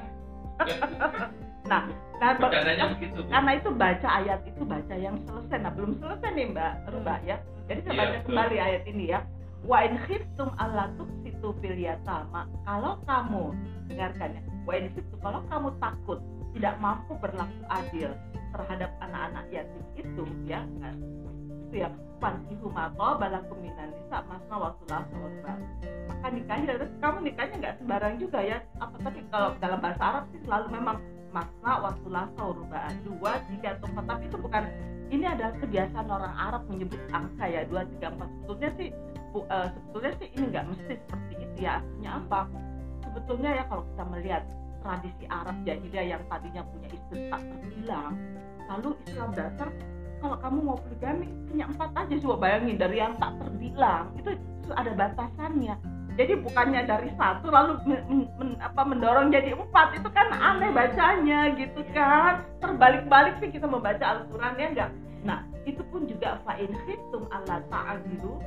nah 1.70 1.82
nah 2.18 2.30
bercandanya 2.34 2.84
begitu 2.96 3.20
karena 3.28 3.50
itu 3.54 3.70
baca 3.70 4.08
ayat 4.10 4.40
itu 4.42 4.62
baca 4.66 4.94
yang 4.96 5.16
selesai. 5.22 5.58
Nah 5.62 5.72
belum 5.72 5.92
selesai 6.02 6.28
nih 6.34 6.46
mbak 6.50 6.72
Ruba 6.90 7.14
ya. 7.22 7.36
Jadi 7.70 7.80
saya 7.84 7.92
Iya, 7.92 8.00
baca 8.00 8.10
betul. 8.10 8.26
kembali 8.26 8.56
ayat 8.58 8.82
ini 8.90 9.04
ya. 9.06 9.20
Wa 9.62 9.78
in 9.84 9.94
khiftum 10.02 10.48
alla 10.58 10.90
tuqsitu 10.96 11.48
fil 11.60 11.78
yatama. 11.78 12.46
Kalau 12.64 12.98
kamu 13.06 13.44
dengarkan 13.86 14.28
ya. 14.34 14.42
Wa 14.66 14.72
in 14.74 14.86
khiftum 14.90 15.18
kalau 15.22 15.40
kamu 15.46 15.68
takut 15.78 16.18
tidak 16.56 16.74
mampu 16.80 17.12
berlaku 17.20 17.62
adil 17.68 18.10
terhadap 18.50 18.90
anak-anak 18.98 19.44
yatim 19.52 19.84
itu 19.94 20.24
ya 20.48 20.64
kan 20.80 20.96
itu 21.68 21.84
ya 21.84 21.88
fankihu 22.18 22.72
ma 22.72 22.88
balakum 22.96 23.60
minan 23.60 23.92
nisa 23.92 24.24
masna 24.24 24.56
wa 24.56 24.70
thulatha 24.80 25.14
wa 25.14 25.28
ruba 25.28 25.52
maka 26.18 26.26
nikahnya 26.34 26.74
terus 26.74 26.92
kamu 26.98 27.18
nikahnya 27.30 27.54
nggak 27.62 27.74
sembarang 27.78 28.14
juga 28.18 28.38
ya? 28.42 28.58
Apa 28.82 28.96
tapi 29.06 29.20
kalau 29.30 29.54
dalam 29.62 29.78
bahasa 29.78 30.02
Arab 30.02 30.24
sih 30.34 30.40
selalu 30.42 30.66
memang 30.74 30.96
masna 31.30 31.72
wa 31.78 31.90
thulatha 32.02 32.42
wa 32.42 32.54
ruba 32.58 32.80
dua 33.06 33.32
tiga 33.46 33.68
atau 33.78 33.86
empat. 33.92 34.04
Tapi 34.10 34.22
itu 34.26 34.36
bukan 34.42 34.62
ini 35.14 35.24
adalah 35.30 35.54
kebiasaan 35.62 36.08
orang 36.10 36.34
Arab 36.34 36.62
menyebut 36.66 37.00
angka 37.14 37.44
ya 37.46 37.62
dua 37.70 37.86
tiga 37.86 38.06
empat. 38.10 38.28
Sebetulnya 38.34 38.70
sih 38.74 38.88
bu, 39.30 39.38
eh, 39.46 39.68
sebetulnya 39.70 40.12
sih 40.18 40.28
ini 40.34 40.44
nggak 40.50 40.64
mesti 40.66 40.94
seperti 40.98 41.34
itu 41.38 41.56
ya. 41.62 41.72
Artinya 41.78 42.10
apa? 42.18 42.40
Sebetulnya 43.06 43.50
ya 43.54 43.64
kalau 43.70 43.82
kita 43.86 44.04
melihat 44.10 44.42
tradisi 44.82 45.24
Arab 45.30 45.56
jahiliyah 45.62 46.06
yang 46.18 46.22
tadinya 46.26 46.62
punya 46.66 46.88
istri 46.90 47.18
tak 47.30 47.42
terbilang 47.46 48.14
lalu 48.68 48.90
Islam 49.08 49.30
datang 49.32 49.72
kalau 50.18 50.36
kamu 50.42 50.58
mau 50.62 50.78
poligami 50.78 51.26
hanya 51.50 51.64
empat 51.70 51.90
aja 51.94 52.14
coba 52.22 52.36
bayangin 52.42 52.76
dari 52.76 52.96
yang 52.98 53.14
tak 53.16 53.32
terbilang 53.38 54.04
itu, 54.18 54.30
itu 54.34 54.72
ada 54.74 54.92
batasannya. 54.94 55.74
Jadi 56.18 56.32
bukannya 56.42 56.82
dari 56.82 57.14
satu 57.14 57.46
lalu 57.46 57.78
men- 57.86 58.06
men- 58.10 58.32
men- 58.42 58.58
apa 58.58 58.82
mendorong 58.82 59.30
jadi 59.30 59.54
empat 59.54 60.02
itu 60.02 60.08
kan 60.10 60.34
aneh 60.34 60.74
bacanya 60.74 61.54
gitu 61.54 61.80
kan. 61.94 62.42
Terbalik-balik 62.58 63.38
sih 63.38 63.54
kita 63.54 63.70
membaca 63.70 64.02
Al-Quran 64.02 64.58
ya 64.58 64.68
enggak 64.74 64.90
nah 65.26 65.42
itu 65.66 65.82
pun 65.90 66.06
juga 66.06 66.38
fa'in 66.46 66.70
khiftum 66.86 67.26
Allah 67.34 67.58
ta'adilu 67.66 68.38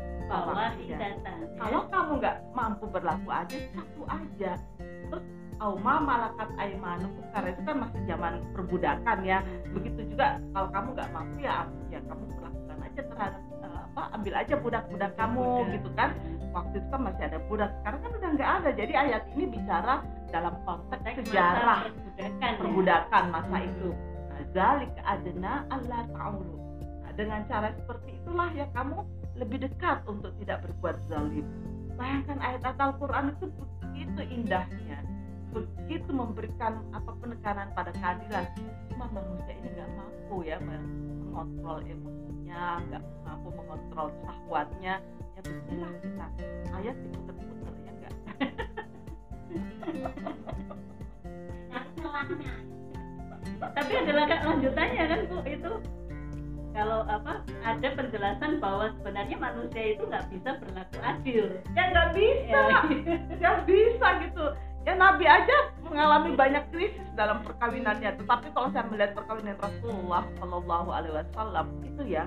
kalau 1.60 1.84
kamu 1.92 2.12
nggak 2.24 2.38
mampu 2.56 2.88
berlaku 2.88 3.28
adil 3.28 3.60
satu 3.76 4.02
aja. 4.08 4.56
Terus 4.80 5.24
auma 5.62 6.02
malakat 6.02 6.50
aimanukum 6.58 7.22
karena 7.38 7.50
itu 7.54 7.62
kan 7.62 7.78
masih 7.86 8.02
zaman 8.10 8.34
perbudakan 8.58 9.18
ya. 9.22 9.40
Begitu 9.70 10.02
juga 10.10 10.42
kalau 10.58 10.68
kamu 10.74 10.88
nggak 10.98 11.10
mampu 11.14 11.38
ya 11.46 11.70
ya 11.94 12.00
kamu 12.10 12.24
perlakukan 12.34 12.78
aja 12.82 13.02
terhadap 13.06 13.42
eh, 13.62 13.80
apa 13.94 14.02
ambil 14.18 14.34
aja 14.34 14.54
budak-budak 14.58 15.12
kamu 15.14 15.46
Budak. 15.46 15.72
gitu 15.78 15.90
kan. 15.94 16.10
Waktu 16.52 16.76
itu 16.84 16.88
kan 16.92 17.02
masih 17.08 17.24
ada 17.30 17.40
budak 17.48 17.70
sekarang 17.80 18.00
kan 18.02 18.12
udah 18.18 18.30
nggak 18.34 18.52
ada. 18.58 18.70
Jadi 18.74 18.94
ayat 18.98 19.24
ini 19.38 19.46
bicara 19.54 19.96
dalam 20.34 20.54
konteks 20.66 20.90
Konteks 20.98 21.18
sejarah 21.30 21.80
perbudakan 21.86 22.42
ya. 22.42 22.58
perbudakan 22.58 23.24
masa 23.30 23.58
itu. 23.62 23.90
Nah, 24.34 24.42
zalik 24.58 24.94
adna 25.06 25.54
Allah 25.70 26.02
ta'ulu 26.10 26.56
nah, 27.06 27.12
dengan 27.14 27.40
cara 27.46 27.70
seperti 27.78 28.10
itulah 28.18 28.50
ya 28.58 28.66
kamu 28.74 29.06
lebih 29.38 29.70
dekat 29.70 30.02
untuk 30.10 30.34
tidak 30.42 30.66
berbuat 30.66 30.98
zalim. 31.06 31.46
Bayangkan 32.02 32.42
ayat-ayat 32.42 32.82
Al-Quran 32.82 33.26
itu 33.38 33.46
begitu 33.54 34.22
indahnya 34.26 35.21
begitu 35.52 36.10
memberikan 36.10 36.80
apa 36.92 37.12
penekanan 37.20 37.68
pada 37.76 37.92
keadilan 37.92 38.46
cuma 38.90 39.06
manusia 39.12 39.54
ini 39.54 39.68
nggak 39.76 39.90
mampu 39.96 40.36
ya 40.44 40.58
mengontrol 40.64 41.80
emosinya 41.84 42.80
nggak 42.88 43.04
mampu 43.24 43.48
mengontrol 43.52 44.08
syahwatnya. 44.24 45.00
Ya 45.32 45.40
beginilah 45.44 45.92
kita. 46.04 46.26
Ayat 46.72 46.96
diputer-puter 47.00 47.74
ya 47.84 47.92
enggak 47.92 48.14
tapi 53.62 53.92
ada 53.94 54.12
lanjutannya 54.42 55.04
kan 55.06 55.20
bu 55.30 55.38
itu. 55.46 55.72
Kalau 56.72 57.04
apa 57.04 57.44
ada 57.68 57.88
penjelasan 58.00 58.64
bahwa 58.64 58.96
sebenarnya 58.96 59.36
manusia 59.36 59.92
itu 59.92 60.08
nggak 60.08 60.24
bisa 60.32 60.56
berlaku 60.56 60.98
adil. 61.04 61.46
Ya 61.76 61.84
nggak 61.92 62.10
bisa 62.16 62.48
Ya, 62.48 62.60
nggak 62.64 62.86
bisa. 62.88 63.12
ya 63.44 63.52
Nabi 65.22 65.38
aja 65.38 65.58
mengalami 65.86 66.34
banyak 66.34 66.66
krisis 66.74 67.06
dalam 67.14 67.46
perkawinannya. 67.46 68.18
Tetapi 68.26 68.58
kalau 68.58 68.74
saya 68.74 68.90
melihat 68.90 69.14
perkawinan 69.14 69.54
Rasulullah 69.62 70.26
Shallallahu 70.42 70.90
Alaihi 70.90 71.14
Wasallam 71.14 71.66
itu 71.86 72.02
ya 72.10 72.26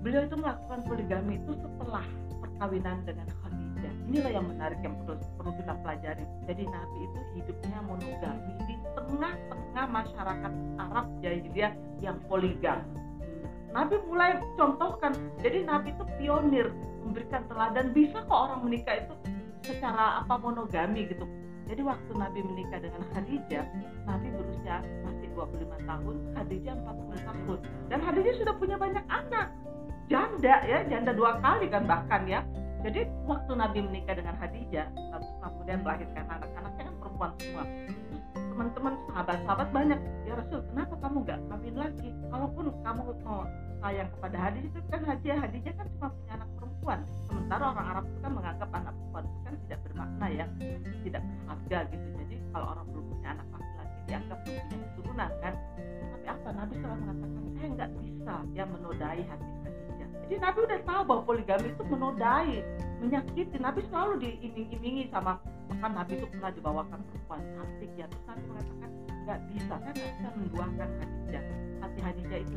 beliau 0.00 0.24
itu 0.24 0.40
melakukan 0.40 0.80
poligami 0.88 1.36
itu 1.36 1.52
setelah 1.60 2.00
perkawinan 2.40 3.04
dengan 3.04 3.28
Khadijah. 3.36 3.94
Inilah 4.08 4.32
yang 4.32 4.48
menarik 4.48 4.80
yang 4.80 4.96
perlu 5.04 5.20
perlu 5.36 5.52
kita 5.60 5.72
pelajari. 5.84 6.24
Jadi 6.48 6.62
Nabi 6.72 6.98
itu 7.04 7.18
hidupnya 7.36 7.78
monogami 7.84 8.52
di 8.64 8.74
tengah-tengah 8.96 9.86
masyarakat 9.92 10.52
Arab 10.88 11.06
jahiliyah 11.20 11.72
yang 12.00 12.16
poligam 12.32 12.80
Nabi 13.76 14.00
mulai 14.08 14.40
contohkan. 14.56 15.12
Jadi 15.44 15.68
Nabi 15.68 15.92
itu 15.92 16.04
pionir 16.16 16.72
memberikan 17.04 17.44
teladan. 17.44 17.92
Bisa 17.92 18.24
kok 18.24 18.40
orang 18.48 18.64
menikah 18.64 19.04
itu 19.04 19.12
secara 19.68 20.24
apa 20.24 20.40
monogami 20.40 21.12
gitu 21.12 21.28
jadi 21.70 21.82
waktu 21.86 22.12
Nabi 22.18 22.40
menikah 22.42 22.80
dengan 22.82 23.02
Khadijah 23.14 23.64
Nabi 24.04 24.28
berusia 24.34 24.82
masih 25.06 25.28
25 25.34 25.88
tahun 25.88 26.16
Khadijah 26.34 26.74
40 26.74 27.28
tahun. 27.28 27.58
Dan 27.86 27.98
Khadijah 28.02 28.34
sudah 28.42 28.54
punya 28.58 28.76
banyak 28.76 29.04
anak. 29.06 29.48
Janda 30.10 30.54
ya 30.66 30.84
janda 30.90 31.14
dua 31.14 31.38
kali 31.38 31.70
kan 31.70 31.86
bahkan 31.86 32.26
ya. 32.26 32.42
Jadi 32.82 33.06
waktu 33.30 33.52
Nabi 33.54 33.78
menikah 33.86 34.18
dengan 34.18 34.34
Khadijah 34.42 34.90
lalu 34.90 35.26
kemudian 35.38 35.78
melahirkan 35.86 36.24
anak-anaknya 36.26 36.82
kan 36.90 36.94
perempuan 36.98 37.30
semua. 37.38 37.64
Teman-teman 38.34 38.94
sahabat-sahabat 39.08 39.68
banyak. 39.70 40.00
Ya 40.26 40.34
Rasul 40.34 40.60
kenapa 40.66 40.94
kamu 40.98 41.16
nggak 41.24 41.38
kawin 41.46 41.76
lagi? 41.78 42.08
Kalaupun 42.28 42.64
kamu 42.82 43.00
mau 43.22 43.46
sayang 43.78 44.10
kepada 44.18 44.36
Khadijah 44.36 44.66
itu 44.66 44.80
kan 44.90 45.00
Khadijah 45.06 45.36
Khadijah 45.46 45.72
kan 45.78 45.86
cuma 45.94 46.08
punya 46.10 46.32
anak 46.34 46.48
perempuan. 46.82 47.06
Sementara 47.30 47.64
orang 47.70 47.86
Arab 47.94 48.04
itu 48.10 48.18
kan 48.18 48.32
menganggap 48.34 48.68
anak 48.74 48.92
perempuan 48.98 49.24
itu 49.24 49.38
kan 49.46 49.54
tidak 49.62 49.78
bermakna 49.86 50.26
ya 50.26 50.46
tidak 51.06 51.22
berharga 51.22 51.78
gitu. 51.94 52.06
Jadi 52.18 52.34
kalau 52.50 52.66
orang 52.74 52.86
belum 52.90 53.04
punya 53.06 53.28
anak 53.30 53.46
laki-laki 53.54 53.98
dianggap 54.10 54.38
belum 54.42 54.62
punya 54.66 54.86
keturunan 54.90 55.30
kan. 55.38 55.54
Tapi 56.02 56.26
apa? 56.26 56.48
Nabi 56.50 56.74
selalu 56.82 56.98
mengatakan 57.06 57.42
saya 57.54 57.68
nggak 57.70 57.90
bisa 58.02 58.34
ya 58.50 58.64
menodai 58.66 59.22
hati 59.30 59.46
Khadijah 59.62 60.08
jadi 60.26 60.34
Nabi 60.42 60.58
udah 60.66 60.80
tahu 60.82 61.00
bahwa 61.06 61.22
poligami 61.22 61.68
itu 61.70 61.82
menodai 61.86 62.54
menyakiti. 62.98 63.56
Nabi 63.62 63.80
selalu 63.86 64.12
diiming-imingi 64.18 65.06
sama 65.14 65.38
bahkan 65.70 65.90
Nabi 65.94 66.18
itu 66.18 66.26
pernah 66.34 66.50
dibawakan 66.50 66.98
perempuan 67.06 67.40
cantik. 67.54 67.90
Ya 67.94 68.10
terus 68.10 68.24
Nabi 68.26 68.42
mengatakan 68.50 68.90
nggak 69.22 69.38
bisa 69.54 69.74
saya 69.78 69.92
nggak 69.94 70.12
bisa 70.18 70.28
menduakan 70.34 70.88
Khadijah. 70.98 71.44
Hati 71.78 71.98
Khadijah 72.02 72.40
itu 72.42 72.56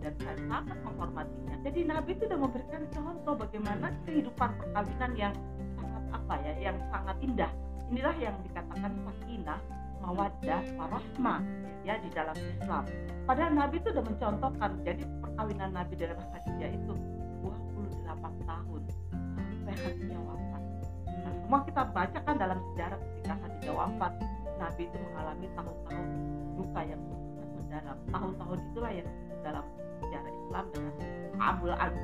dan 0.00 0.12
saya 0.24 0.36
sangat 0.48 0.76
menghormatinya. 0.84 1.54
Jadi 1.60 1.80
Nabi 1.84 2.10
itu 2.16 2.24
sudah 2.24 2.40
memberikan 2.40 2.82
contoh 2.88 3.34
bagaimana 3.36 3.86
kehidupan 4.08 4.50
perkawinan 4.56 5.12
yang 5.16 5.34
sangat 5.76 6.04
apa 6.16 6.34
ya 6.40 6.52
yang 6.72 6.76
sangat 6.88 7.16
indah. 7.20 7.50
Inilah 7.92 8.16
yang 8.16 8.36
dikatakan 8.46 8.92
sakinah 9.04 9.60
mawaddah 10.00 10.62
warahmah 10.80 11.40
ya 11.84 12.00
di 12.00 12.08
dalam 12.12 12.36
Islam. 12.36 12.84
Padahal 13.28 13.52
Nabi 13.52 13.76
itu 13.78 13.88
sudah 13.92 14.04
mencontohkan 14.04 14.70
jadi 14.82 15.02
perkawinan 15.20 15.70
Nabi 15.76 15.94
dengan 15.94 16.18
Khadijah 16.32 16.70
itu 16.72 16.94
28 17.44 18.48
tahun 18.48 18.82
sampai 18.88 19.74
Khadijah 19.76 20.20
wafat. 20.24 20.62
Nah, 21.06 21.32
semua 21.44 21.60
kita 21.68 21.82
baca 21.92 22.18
kan 22.24 22.36
dalam 22.40 22.58
sejarah 22.72 22.98
ketika 22.98 23.34
Khadijah 23.44 23.74
wafat. 23.76 24.12
Nabi 24.60 24.82
itu 24.92 24.96
mengalami 25.00 25.48
tahun-tahun 25.56 26.08
duka 26.60 26.80
yang 26.84 27.00
sangat 27.00 27.48
mendalam. 27.56 27.96
Tahun-tahun 28.12 28.58
itulah 28.72 28.92
yang 28.92 29.08
dalam 29.40 29.64
Islam 30.50 30.66
dengan 30.74 30.94
Abul 31.38 31.70
tahun 31.70 31.94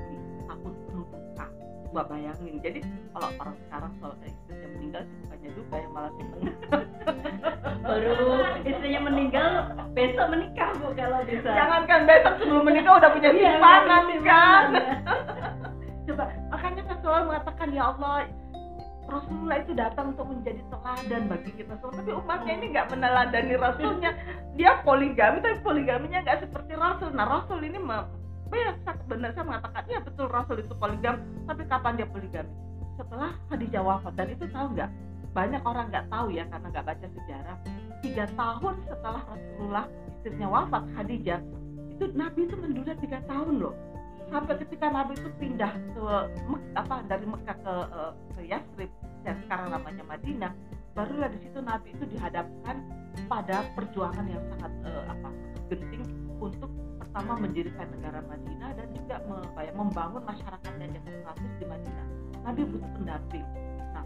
penuh 0.87 1.03
duka 1.11 1.47
gua 1.91 2.03
bayangin. 2.07 2.63
Jadi 2.63 2.79
kalau 3.11 3.29
orang 3.43 3.57
sekarang 3.67 3.91
soal 3.99 4.15
istrinya 4.23 4.69
meninggal 4.71 5.03
sih 5.03 5.17
bukannya 5.19 5.51
duka 5.51 5.75
ya 5.75 5.89
malah 5.91 6.13
seneng. 6.15 6.43
Baru 7.83 8.15
istrinya 8.63 9.01
meninggal 9.03 9.49
besok 9.93 10.27
menikah 10.31 10.71
bu 10.79 10.95
kalau 10.95 11.19
bisa. 11.27 11.51
Jangankan 11.51 12.01
besok 12.07 12.33
sebelum 12.39 12.63
menikah 12.63 12.93
udah 12.95 13.11
punya 13.11 13.31
Iya, 13.35 13.51
simpanan 13.51 13.83
udah 13.83 13.99
punya 14.07 14.23
kan? 14.23 14.63
simpanan. 14.71 14.87
coba 16.07 16.25
makanya 16.47 16.83
kan 16.87 16.97
selalu 17.03 17.23
mengatakan 17.27 17.69
ya 17.75 17.83
Allah 17.91 18.15
Rasulullah 19.07 19.59
itu 19.59 19.73
datang 19.75 20.07
untuk 20.15 20.27
menjadi 20.27 20.63
teladan 20.67 21.23
bagi 21.27 21.51
kita 21.51 21.75
semua. 21.79 21.99
Tapi 21.99 22.11
umatnya 22.15 22.53
ini 22.55 22.67
nggak 22.71 22.87
meneladani 22.91 23.55
Rasulnya. 23.59 24.11
Dia 24.55 24.79
poligami 24.83 25.43
tapi 25.43 25.59
poligaminya 25.63 26.23
nggak 26.23 26.47
seperti 26.47 26.79
Rasul. 26.79 27.11
Nah 27.11 27.27
Rasul 27.27 27.59
ini 27.61 27.75
me- 27.77 28.07
ya, 28.55 28.73
benar 29.07 29.31
saya 29.35 29.45
mengatakan 29.47 29.83
ya 29.91 29.99
betul 30.03 30.27
Rasul 30.31 30.63
itu 30.63 30.75
poligam 30.79 31.17
tapi 31.47 31.63
kapan 31.67 31.99
dia 31.99 32.07
poligami 32.07 32.67
setelah 32.97 33.31
Khadijah 33.53 33.83
wafat 33.85 34.13
dan 34.17 34.29
itu 34.33 34.45
tahu 34.49 34.67
nggak? 34.73 34.91
Banyak 35.37 35.63
orang 35.69 35.87
nggak 35.93 36.07
tahu 36.09 36.27
ya 36.33 36.45
karena 36.49 36.67
nggak 36.73 36.87
baca 36.89 37.07
sejarah. 37.13 37.57
Tiga 38.01 38.25
tahun 38.35 38.75
setelah 38.89 39.23
Rasulullah 39.29 39.87
istrinya 40.09 40.49
wafat 40.49 40.83
Khadijah 40.97 41.41
itu 41.97 42.05
Nabi 42.13 42.41
itu 42.49 42.57
menduda 42.57 42.93
tiga 43.01 43.21
tahun 43.29 43.55
loh. 43.61 43.75
Sampai 44.27 44.59
ketika 44.59 44.91
Nabi 44.91 45.15
itu 45.15 45.31
pindah 45.39 45.73
ke 45.95 46.05
apa 46.75 46.97
dari 47.07 47.25
Mekah 47.29 47.57
ke 47.63 47.75
eh, 47.95 48.13
ke 48.35 48.41
Yasrib 48.49 48.91
dan 49.23 49.35
sekarang 49.47 49.69
namanya 49.71 50.03
Madinah 50.03 50.53
barulah 50.97 51.29
di 51.29 51.39
situ 51.45 51.61
Nabi 51.61 51.93
itu 51.93 52.05
dihadapkan 52.09 52.77
pada 53.29 53.65
perjuangan 53.77 54.25
yang 54.27 54.43
sangat 54.57 54.73
eh, 54.89 55.05
apa 55.13 55.29
genting 55.69 56.05
untuk 56.41 56.73
pertama 57.17 57.49
mendirikan 57.49 57.89
negara 57.97 58.21
Madinah 58.29 58.77
dan 58.77 58.93
juga 58.93 59.17
ya, 59.65 59.73
membangun 59.73 60.21
masyarakat 60.21 60.73
yang 60.77 60.93
demokratis 60.93 61.49
di 61.57 61.65
Madinah. 61.65 62.07
Nabi 62.45 62.61
butuh 62.69 62.91
pendamping. 62.93 63.47
Nah 63.97 64.05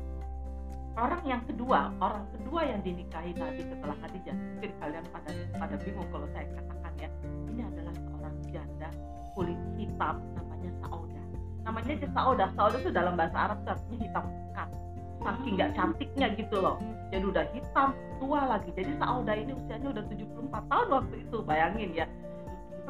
orang 0.94 1.22
yang 1.26 1.42
kedua 1.42 1.90
orang 1.98 2.22
kedua 2.38 2.70
yang 2.70 2.78
dinikahi 2.86 3.34
Nabi 3.34 3.66
setelah 3.66 3.98
Khadijah 3.98 4.30
mungkin 4.30 4.70
kalian 4.78 5.04
pada 5.10 5.30
pada 5.58 5.74
bingung 5.82 6.06
kalau 6.14 6.30
saya 6.30 6.46
katakan 6.54 6.92
ya 7.02 7.10
ini 7.50 7.62
adalah 7.66 7.94
seorang 7.98 8.34
janda 8.46 8.88
kulit 9.34 9.58
hitam 9.74 10.14
namanya 10.38 10.70
Sauda 10.78 11.22
namanya 11.66 11.92
aja 11.98 12.08
Sauda 12.14 12.44
Sauda 12.54 12.76
itu 12.78 12.90
dalam 12.94 13.14
bahasa 13.18 13.38
Arab 13.42 13.58
artinya 13.66 13.98
hitam 14.06 14.24
pekat. 14.30 14.68
Saking 15.18 15.54
nggak 15.58 15.70
cantiknya 15.74 16.26
gitu 16.38 16.56
loh. 16.62 16.78
Jadi 17.10 17.24
udah 17.26 17.44
hitam 17.58 17.90
tua 18.22 18.40
lagi. 18.46 18.70
Jadi 18.70 18.94
Sauda 19.02 19.34
ini 19.34 19.50
usianya 19.50 19.98
udah 19.98 20.04
74 20.06 20.70
tahun 20.70 20.88
waktu 20.94 21.14
itu. 21.26 21.36
Bayangin 21.42 21.90
ya 21.90 22.06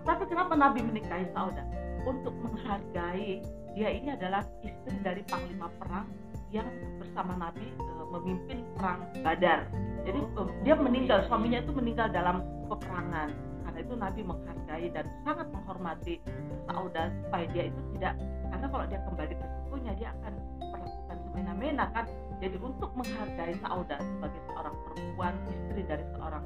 tetapi 0.00 0.24
kenapa 0.32 0.52
Nabi 0.56 0.80
menikahi 0.80 1.28
Sauda? 1.36 1.64
Untuk 2.08 2.32
menghargai 2.40 3.44
dia 3.76 3.88
ini 3.92 4.16
adalah 4.16 4.42
istri 4.64 4.96
dari 5.04 5.22
panglima 5.28 5.68
perang 5.76 6.08
yang 6.50 6.66
bersama 6.98 7.38
Nabi 7.38 7.68
eh, 7.68 8.06
memimpin 8.10 8.58
perang 8.74 9.06
Badar. 9.22 9.68
Jadi 10.08 10.20
eh, 10.24 10.48
dia 10.64 10.74
meninggal 10.74 11.28
suaminya 11.28 11.60
itu 11.62 11.72
meninggal 11.76 12.08
dalam 12.10 12.42
peperangan. 12.66 13.30
Karena 13.68 13.78
itu 13.84 13.94
Nabi 13.94 14.20
menghargai 14.24 14.86
dan 14.90 15.04
sangat 15.22 15.46
menghormati 15.52 16.18
Sauda 16.66 17.12
supaya 17.26 17.44
dia 17.52 17.64
itu 17.70 17.80
tidak 17.94 18.14
karena 18.50 18.66
kalau 18.66 18.84
dia 18.90 19.00
kembali 19.06 19.34
ke 19.38 19.46
sukunya 19.46 19.92
dia 19.94 20.08
akan 20.18 20.32
perlakukan 20.58 21.16
semena-mena 21.30 21.86
kan. 21.94 22.06
Jadi 22.40 22.56
untuk 22.58 22.90
menghargai 22.96 23.54
Sauda 23.62 23.96
sebagai 24.00 24.40
seorang 24.50 24.74
perempuan 24.88 25.34
istri 25.52 25.82
dari 25.86 26.04
seorang 26.16 26.44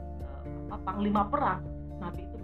apa, 0.69 0.77
panglima 0.85 1.23
perang 1.31 1.63
Nabi 2.03 2.27
itu 2.27 2.37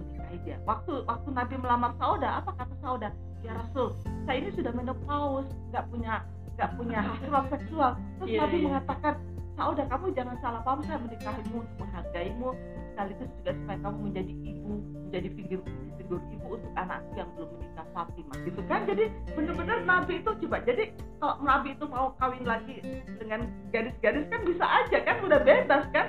waktu 0.66 0.92
waktu 1.06 1.28
Nabi 1.34 1.54
melamar 1.58 1.92
Sauda 1.98 2.28
apa 2.42 2.50
kata 2.54 2.74
Sauda? 2.82 3.08
Ya 3.40 3.56
Rasul 3.56 3.96
saya 4.28 4.36
ini 4.44 4.50
sudah 4.52 4.72
menopause 4.76 5.48
nggak 5.72 5.84
punya 5.90 6.22
nggak 6.58 6.70
punya 6.76 6.98
hasrat 7.08 7.44
seksual. 7.56 7.90
Terus 8.20 8.28
Iya, 8.30 8.40
Nabi 8.44 8.56
iya. 8.56 8.66
mengatakan 8.68 9.14
Sauda 9.56 9.82
kamu 9.88 10.06
jangan 10.16 10.36
salah 10.40 10.60
paham 10.64 10.80
saya 10.86 10.98
menikahimu 11.02 11.56
untuk 11.64 11.76
menghargaimu 11.80 12.48
sekaligus 12.92 13.30
juga 13.40 13.50
supaya 13.56 13.78
kamu 13.80 13.98
menjadi 14.08 14.32
ibu 14.32 14.72
menjadi 15.08 15.28
figur 15.36 15.60
figur 15.98 16.20
ibu 16.32 16.46
untuk 16.56 16.72
anakku 16.78 17.12
yang 17.18 17.28
belum 17.36 17.48
menikah 17.58 17.86
Fatimah. 17.90 18.36
Gitu 18.46 18.60
kan? 18.70 18.80
Jadi 18.86 19.04
benar-benar 19.34 19.78
Nabi 19.84 20.12
itu 20.22 20.30
coba 20.46 20.56
jadi 20.64 20.84
kalau 21.20 21.36
Nabi 21.44 21.68
itu 21.76 21.84
mau 21.88 22.06
kawin 22.16 22.44
lagi 22.46 22.76
dengan 23.18 23.40
gadis-gadis 23.74 24.24
kan 24.30 24.40
bisa 24.46 24.64
aja 24.64 24.98
kan? 25.04 25.16
Udah 25.26 25.40
bebas 25.44 25.84
kan 25.92 26.06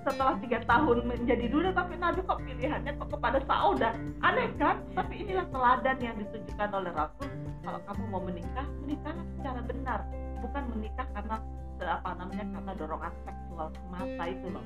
setelah 0.00 0.34
tiga 0.40 0.58
tahun 0.64 1.04
menjadi 1.04 1.46
duda 1.52 1.70
tapi 1.76 1.94
Nabi 2.00 2.24
kok 2.24 2.40
pilihannya 2.40 2.92
kok 2.96 3.08
kepada 3.12 3.38
Sauda 3.44 3.90
aneh 4.24 4.48
kan? 4.56 4.80
Tapi 4.96 5.24
inilah 5.26 5.46
teladan 5.52 5.98
yang 6.00 6.16
ditunjukkan 6.16 6.70
oleh 6.72 6.92
Rasul. 6.96 7.28
Kalau 7.60 7.80
kamu 7.84 8.02
mau 8.08 8.22
menikah 8.24 8.66
menikahlah 8.80 9.26
secara 9.36 9.60
benar. 9.64 10.00
Bukan 10.40 10.62
menikah 10.72 11.06
karena 11.12 11.36
apa 11.80 12.12
namanya 12.12 12.44
karena 12.44 12.72
dorongan 12.76 13.12
seksual 13.24 13.68
semata 13.72 14.24
itu 14.28 14.46
loh. 14.52 14.64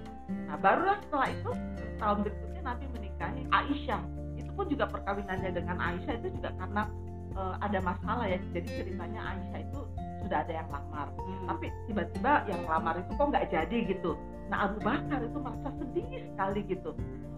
Nah 0.50 0.56
barulah 0.58 0.98
setelah 1.06 1.28
itu 1.30 1.50
tahun 1.98 2.18
berikutnya 2.26 2.62
Nabi 2.66 2.84
menikahi 2.90 3.42
Aisyah. 3.54 4.02
Itu 4.34 4.50
pun 4.54 4.66
juga 4.66 4.90
perkawinannya 4.90 5.50
dengan 5.54 5.78
Aisyah 5.78 6.14
itu 6.18 6.28
juga 6.34 6.50
karena 6.58 6.90
eh, 7.34 7.54
ada 7.60 7.78
masalah 7.82 8.26
ya. 8.30 8.38
Jadi 8.54 8.68
ceritanya 8.70 9.20
Aisyah 9.34 9.60
itu 9.66 9.80
sudah 10.24 10.38
ada 10.40 10.52
yang 10.56 10.68
lamar. 10.72 11.08
Tapi 11.44 11.66
tiba-tiba 11.90 12.32
yang 12.48 12.62
lamar 12.64 12.94
itu 12.96 13.10
kok 13.12 13.26
nggak 13.28 13.46
jadi 13.52 13.76
gitu. 13.90 14.16
Nah 14.48 14.68
Abu 14.68 14.78
Bakar 14.80 15.20
itu 15.20 15.38
merasa 15.40 15.68
sedih 15.80 16.04
sekali 16.32 16.60
gitu. 16.68 16.90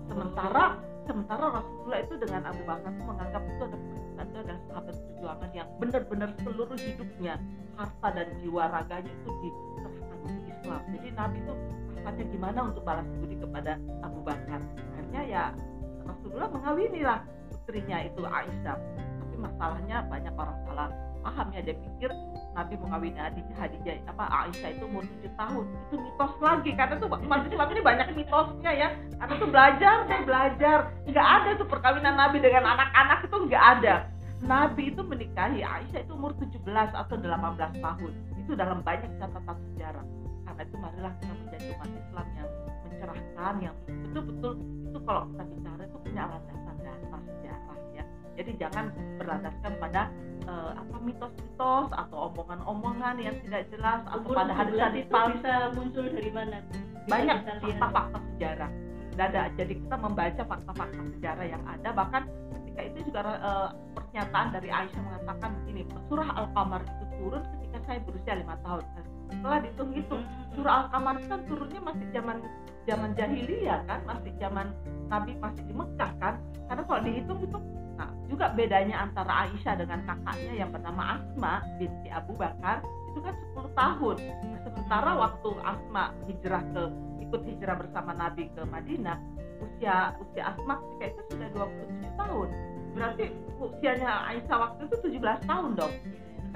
Sementara 0.07 0.79
sementara 1.07 1.45
Rasulullah 1.63 2.01
itu 2.03 2.15
dengan 2.19 2.43
Abu 2.51 2.63
Bakar 2.67 2.91
itu 2.91 3.03
menganggap 3.03 3.43
itu 3.47 3.63
ada 3.67 3.79
itu 4.27 4.37
adalah 4.43 4.61
sahabat 4.69 4.97
perjuangan 5.01 5.51
yang 5.55 5.69
benar-benar 5.81 6.31
seluruh 6.45 6.79
hidupnya 6.79 7.35
harta 7.77 8.09
dan 8.13 8.29
jiwa 8.43 8.65
raganya 8.69 9.13
itu 9.13 9.31
diserahkan 9.43 10.19
untuk 10.25 10.45
Islam. 10.51 10.81
Jadi 10.93 11.09
Nabi 11.15 11.37
itu 11.41 11.55
rasanya 11.97 12.25
gimana 12.31 12.59
untuk 12.69 12.83
balas 12.85 13.09
budi 13.19 13.37
kepada 13.39 13.73
Abu 14.05 14.21
Bakar? 14.23 14.61
Akhirnya 14.61 15.23
ya 15.25 15.45
Rasulullah 16.07 16.49
mengawini 16.53 17.01
lah 17.03 17.19
putrinya 17.51 17.99
itu 18.05 18.23
Aisyah 18.23 18.79
tapi 19.37 19.53
masalahnya 19.53 20.01
banyak 20.09 20.33
orang 20.33 20.57
salah 20.65 20.89
paham 21.21 21.53
ya. 21.53 21.61
Dia 21.61 21.77
pikir 21.77 22.09
Nabi 22.57 22.75
mengawini 22.81 23.21
adiknya 23.21 23.57
Hadijah 23.61 24.01
apa 24.09 24.25
Aisyah 24.33 24.71
itu 24.73 24.85
umur 24.89 25.05
7 25.05 25.29
tahun. 25.37 25.65
Itu 25.69 25.97
mitos 26.01 26.33
lagi 26.41 26.71
karena 26.73 26.95
tuh 26.97 27.09
umat 27.13 27.45
Islam 27.45 27.69
ini 27.69 27.83
banyak 27.85 28.09
mitosnya 28.17 28.73
ya. 28.73 28.89
Karena 29.21 29.35
tuh 29.37 29.49
belajar 29.53 29.97
dan 30.09 30.21
belajar. 30.25 30.79
Nggak 31.05 31.29
ada 31.29 31.51
tuh 31.61 31.69
perkawinan 31.69 32.17
Nabi 32.17 32.41
dengan 32.41 32.65
anak-anak 32.65 33.29
itu 33.29 33.37
nggak 33.45 33.65
ada. 33.77 33.95
Nabi 34.41 34.83
itu 34.89 35.03
menikahi 35.05 35.61
Aisyah 35.61 36.01
itu 36.01 36.13
umur 36.17 36.33
17 36.41 36.65
atau 36.97 37.15
18 37.21 37.77
tahun. 37.85 38.13
Itu 38.41 38.57
dalam 38.57 38.81
banyak 38.81 39.21
catatan 39.21 39.57
sejarah. 39.69 40.05
Karena 40.49 40.63
itu 40.65 40.77
marilah 40.81 41.13
kita 41.21 41.33
menjadi 41.45 41.67
umat 41.77 41.91
Islam 41.93 42.27
yang 42.41 42.49
mencerahkan 42.89 43.55
yang 43.61 43.77
betul-betul 43.85 44.53
itu 44.65 44.99
kalau 45.05 45.29
kita 45.29 45.45
bicara 45.45 45.83
itu 45.85 45.99
punya 46.01 46.25
ya 46.25 46.66
jadi 48.37 48.53
jangan 48.61 48.93
berlandaskan 49.17 49.73
pada 49.81 50.13
eh, 50.45 50.73
apa 50.77 50.97
mitos-mitos 51.01 51.89
atau 51.91 52.19
omongan-omongan 52.33 53.17
yang 53.25 53.37
tidak 53.49 53.65
jelas 53.73 54.01
atau 54.05 54.29
pada 54.31 54.53
17 54.53 54.61
hadis-hadis 54.61 55.03
itu 55.09 55.13
palsu. 55.13 55.33
Bisa 55.41 55.55
muncul 55.73 56.05
dari 56.13 56.31
mana? 56.31 56.57
Bisa 56.69 57.09
banyak 57.09 57.37
fakta-fakta 57.49 58.19
sejarah. 58.37 58.71
Ada. 59.17 59.43
Jadi 59.57 59.81
kita 59.81 59.97
membaca 59.97 60.43
fakta-fakta 60.45 61.03
sejarah 61.17 61.47
yang 61.49 61.65
ada. 61.65 61.89
Bahkan 61.89 62.23
ketika 62.53 62.81
itu 62.85 62.99
juga 63.09 63.21
eh, 63.25 63.69
pernyataan 63.97 64.49
dari 64.53 64.69
Aisyah 64.69 65.01
mengatakan 65.01 65.51
begini 65.65 65.83
surah 66.13 66.31
Al-Qamar 66.37 66.85
itu 66.85 67.05
turun 67.17 67.43
ketika 67.57 67.79
saya 67.89 67.99
berusia 68.05 68.35
lima 68.37 68.55
tahun 68.61 68.85
setelah 69.31 69.59
dihitung-hitung 69.63 70.23
surah 70.57 70.75
Al-Qamar 70.87 71.15
itu 71.21 71.29
kan 71.29 71.41
turunnya 71.47 71.81
masih 71.85 72.07
zaman 72.15 72.37
zaman 72.87 73.11
jahiliyah 73.19 73.81
kan 73.85 74.01
masih 74.07 74.33
zaman 74.39 74.67
Nabi 75.07 75.33
masih 75.39 75.63
di 75.67 75.75
Mekah 75.75 76.13
kan. 76.19 76.35
Karena 76.67 76.83
kalau 76.87 77.01
dihitung 77.03 77.41
itu 77.43 77.59
nah 77.97 78.13
juga 78.29 78.53
bedanya 78.53 79.09
antara 79.09 79.49
Aisyah 79.49 79.75
dengan 79.81 80.05
kakaknya 80.05 80.53
yang 80.53 80.69
bernama 80.69 81.17
Asma 81.17 81.65
binti 81.81 82.09
Abu 82.13 82.37
Bakar 82.37 82.85
itu 83.09 83.25
kan 83.25 83.35
10 83.57 83.73
tahun. 83.73 84.17
Nah, 84.21 84.61
sementara 84.69 85.11
waktu 85.17 85.51
Asma 85.65 86.05
hijrah 86.29 86.63
ke 86.77 86.83
ikut 87.25 87.43
hijrah 87.49 87.77
bersama 87.81 88.13
Nabi 88.13 88.53
ke 88.53 88.63
Madinah 88.69 89.17
usia 89.57 90.13
usia 90.21 90.53
Asma 90.53 90.77
ketika 91.01 91.05
itu 91.17 91.23
sudah 91.33 91.49
27 91.57 92.21
tahun. 92.21 92.49
Berarti 92.93 93.25
usianya 93.57 94.11
Aisyah 94.29 94.57
waktu 94.61 94.81
itu 94.89 94.97
17 95.17 95.49
tahun 95.49 95.71
dong 95.77 95.95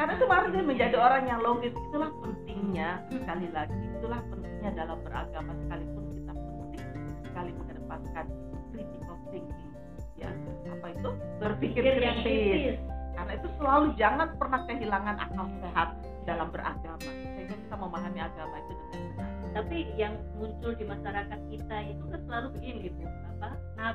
karena 0.01 0.17
itu 0.17 0.27
baru 0.33 0.47
dia 0.49 0.65
menjadi 0.65 0.97
orang 0.97 1.25
yang 1.29 1.41
logis. 1.45 1.77
Itulah 1.77 2.09
pentingnya 2.25 3.05
sekali 3.13 3.53
lagi 3.53 3.77
itulah 4.01 4.21
pentingnya 4.33 4.71
dalam 4.73 4.97
beragama 5.05 5.53
sekalipun 5.61 6.05
kita 6.17 6.33
penting 6.33 6.85
sekali 7.29 7.51
mengedepankan 7.53 8.27
critical 8.73 9.17
thinking 9.29 9.73
ya. 10.17 10.33
Apa 10.73 10.87
itu? 10.97 11.11
Berpikir 11.37 11.83
kritis. 11.85 12.81
karena 13.13 13.37
itu 13.37 13.49
selalu 13.61 13.93
jangan 14.01 14.33
pernah 14.41 14.65
kehilangan 14.65 15.17
akal 15.21 15.47
sehat 15.61 15.93
dalam 16.25 16.49
beragama 16.49 17.05
sehingga 17.05 17.53
kita 17.53 17.77
memahami 17.77 18.21
agama 18.25 18.57
itu 18.65 18.73
dengan 18.73 19.13
benar. 19.13 19.29
Tapi 19.53 19.79
yang 20.01 20.17
muncul 20.41 20.73
di 20.73 20.85
masyarakat 20.89 21.41
kita 21.53 21.77
itu 21.93 22.05
kan 22.09 22.21
selalu 22.25 22.49
begini 22.57 22.89
bu, 22.97 23.05
apa? 23.05 23.49
Nah 23.77 23.93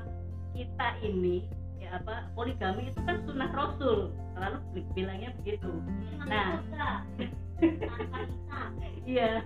kita 0.54 0.88
ini 1.02 1.50
apa 1.96 2.28
poligami 2.36 2.92
itu 2.92 3.00
kan 3.08 3.18
sunnah 3.24 3.52
rasul. 3.56 4.12
Selalu 4.36 4.58
bilangnya 4.92 5.32
begitu. 5.42 5.72
Nah, 6.28 6.60
iya. 9.08 9.40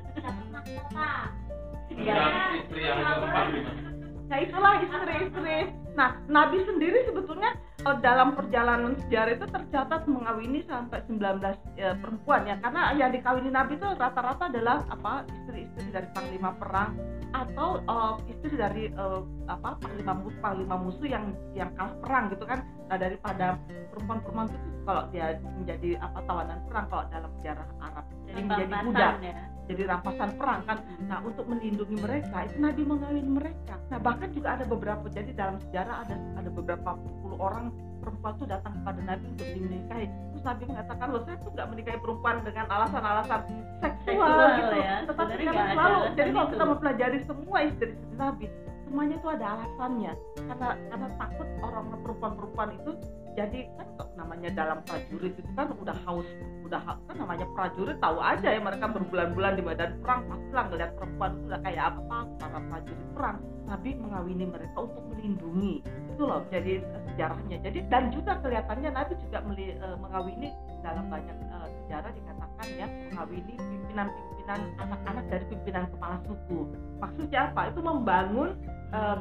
Yang 1.90 2.22
istri 2.66 2.82
yang 2.86 2.98
keempat 3.02 3.46
gimana? 3.54 3.90
Nah 4.30 4.38
itulah 4.46 4.74
istri-istri 4.86 5.58
Nah, 6.00 6.16
Nabi 6.32 6.64
sendiri 6.64 7.04
sebetulnya 7.12 7.60
eh, 7.84 7.98
dalam 8.00 8.32
perjalanan 8.32 8.96
sejarah 9.04 9.36
itu 9.36 9.48
tercatat 9.52 10.08
mengawini 10.08 10.64
sampai 10.64 11.04
19 11.12 11.44
eh, 11.76 11.96
perempuan 12.00 12.48
ya. 12.48 12.56
Karena 12.64 12.96
yang 12.96 13.12
dikawini 13.12 13.52
Nabi 13.52 13.76
itu 13.76 13.84
rata-rata 14.00 14.48
adalah 14.48 14.88
apa 14.88 15.28
istri-istri 15.28 15.92
dari 15.92 16.08
panglima 16.16 16.56
perang 16.56 16.96
atau 17.36 17.84
eh, 17.84 18.16
istri 18.32 18.56
dari 18.56 18.88
eh, 18.88 19.22
apa 19.52 19.76
panglima 19.84 20.16
musuh 20.24 20.40
panglima 20.40 20.76
musuh 20.80 21.04
yang 21.04 21.36
yang 21.52 21.68
kalah 21.76 22.00
perang 22.00 22.32
gitu 22.32 22.48
kan. 22.48 22.64
Nah 22.88 22.96
daripada 22.96 23.60
perempuan-perempuan 23.92 24.48
itu 24.56 24.70
kalau 24.88 25.04
dia 25.12 25.36
menjadi 25.60 26.00
apa 26.00 26.24
tawanan 26.24 26.64
perang 26.72 26.88
kalau 26.88 27.04
dalam 27.12 27.32
sejarah 27.44 27.68
Arab. 27.84 28.06
Jadi 28.24 28.40
menjadi 28.48 28.74
budak. 28.88 29.14
ya 29.20 29.59
jadi 29.70 29.86
rampasan 29.86 30.34
perang 30.34 30.66
kan 30.66 30.82
Nah, 31.06 31.22
untuk 31.22 31.46
melindungi 31.46 31.98
mereka 32.02 32.46
itu 32.50 32.58
Nabi 32.58 32.82
mengawin 32.86 33.28
mereka. 33.34 33.78
Nah, 33.90 33.98
bahkan 34.02 34.30
juga 34.34 34.58
ada 34.58 34.66
beberapa 34.66 35.06
jadi 35.10 35.34
dalam 35.34 35.58
sejarah 35.70 36.06
ada 36.06 36.16
ada 36.38 36.50
beberapa 36.50 36.98
puluh 37.22 37.38
orang 37.38 37.74
perempuan 38.00 38.34
itu 38.40 38.46
datang 38.48 38.74
kepada 38.82 39.00
Nabi 39.06 39.26
untuk 39.36 39.48
dinikahi. 39.54 40.08
Terus 40.08 40.44
Nabi 40.46 40.64
mengatakan, 40.72 41.08
loh 41.12 41.22
saya 41.28 41.36
tuh 41.44 41.52
nggak 41.52 41.68
menikahi 41.68 41.98
perempuan 42.00 42.36
dengan 42.48 42.66
alasan-alasan 42.72 43.42
seksual, 43.84 44.00
Seksual, 44.08 44.50
gitu. 44.56 44.76
ya. 44.80 44.96
Tetapi 45.04 45.34
karena 45.44 45.66
selalu, 45.76 46.00
jadi 46.16 46.30
kalau 46.32 46.48
itu. 46.48 46.54
kita 46.56 46.64
mempelajari 46.66 47.20
semua 47.28 47.58
istri-istri 47.68 48.16
Nabi, 48.16 48.46
semuanya 48.88 49.16
itu 49.20 49.28
ada 49.30 49.46
alasannya. 49.60 50.14
Karena 50.48 50.70
karena 50.90 51.08
takut 51.20 51.48
orang 51.60 51.86
perempuan-perempuan 52.02 52.70
itu 52.80 52.92
jadi 53.38 53.60
kan 53.78 53.88
namanya 54.18 54.50
dalam 54.54 54.80
prajurit 54.84 55.34
itu 55.38 55.52
kan 55.56 55.72
udah 55.76 55.98
haus 56.08 56.28
udah 56.70 56.82
ha- 56.86 57.02
kan 57.10 57.16
namanya 57.18 57.50
prajurit 57.58 57.98
tahu 57.98 58.22
aja 58.22 58.54
ya 58.54 58.62
mereka 58.62 58.86
berbulan-bulan 58.94 59.58
di 59.58 59.64
medan 59.66 59.98
perang 60.06 60.30
pastilah 60.30 60.66
ngeliat 60.70 60.92
perempuan 60.98 61.30
itu 61.34 61.44
udah 61.50 61.62
kayak 61.66 61.84
apa 61.94 62.18
para 62.38 62.60
prajurit 62.70 63.08
perang. 63.18 63.38
Nabi 63.70 63.90
mengawini 64.02 64.46
mereka 64.50 64.78
untuk 64.82 65.04
melindungi. 65.14 65.86
Itu 65.86 66.26
loh 66.26 66.42
jadi 66.50 66.82
eh, 66.82 67.02
sejarahnya. 67.10 67.58
Jadi 67.62 67.80
dan 67.90 68.10
juga 68.10 68.38
kelihatannya 68.42 68.90
Nabi 68.94 69.14
juga 69.22 69.38
meli- 69.46 69.78
eh, 69.78 69.98
mengawini 69.98 70.50
dalam 70.82 71.06
banyak 71.10 71.38
eh, 71.38 71.68
sejarah 71.86 72.12
dikatakan 72.14 72.68
ya 72.78 72.88
mengawini 73.14 73.54
pimpinan-pimpinan 73.58 74.60
anak-anak 74.78 75.26
dari 75.30 75.46
pimpinan 75.54 75.84
kepala 75.94 76.18
suku. 76.26 76.60
Maksudnya 76.98 77.54
apa? 77.54 77.74
Itu 77.74 77.82
membangun 77.86 78.58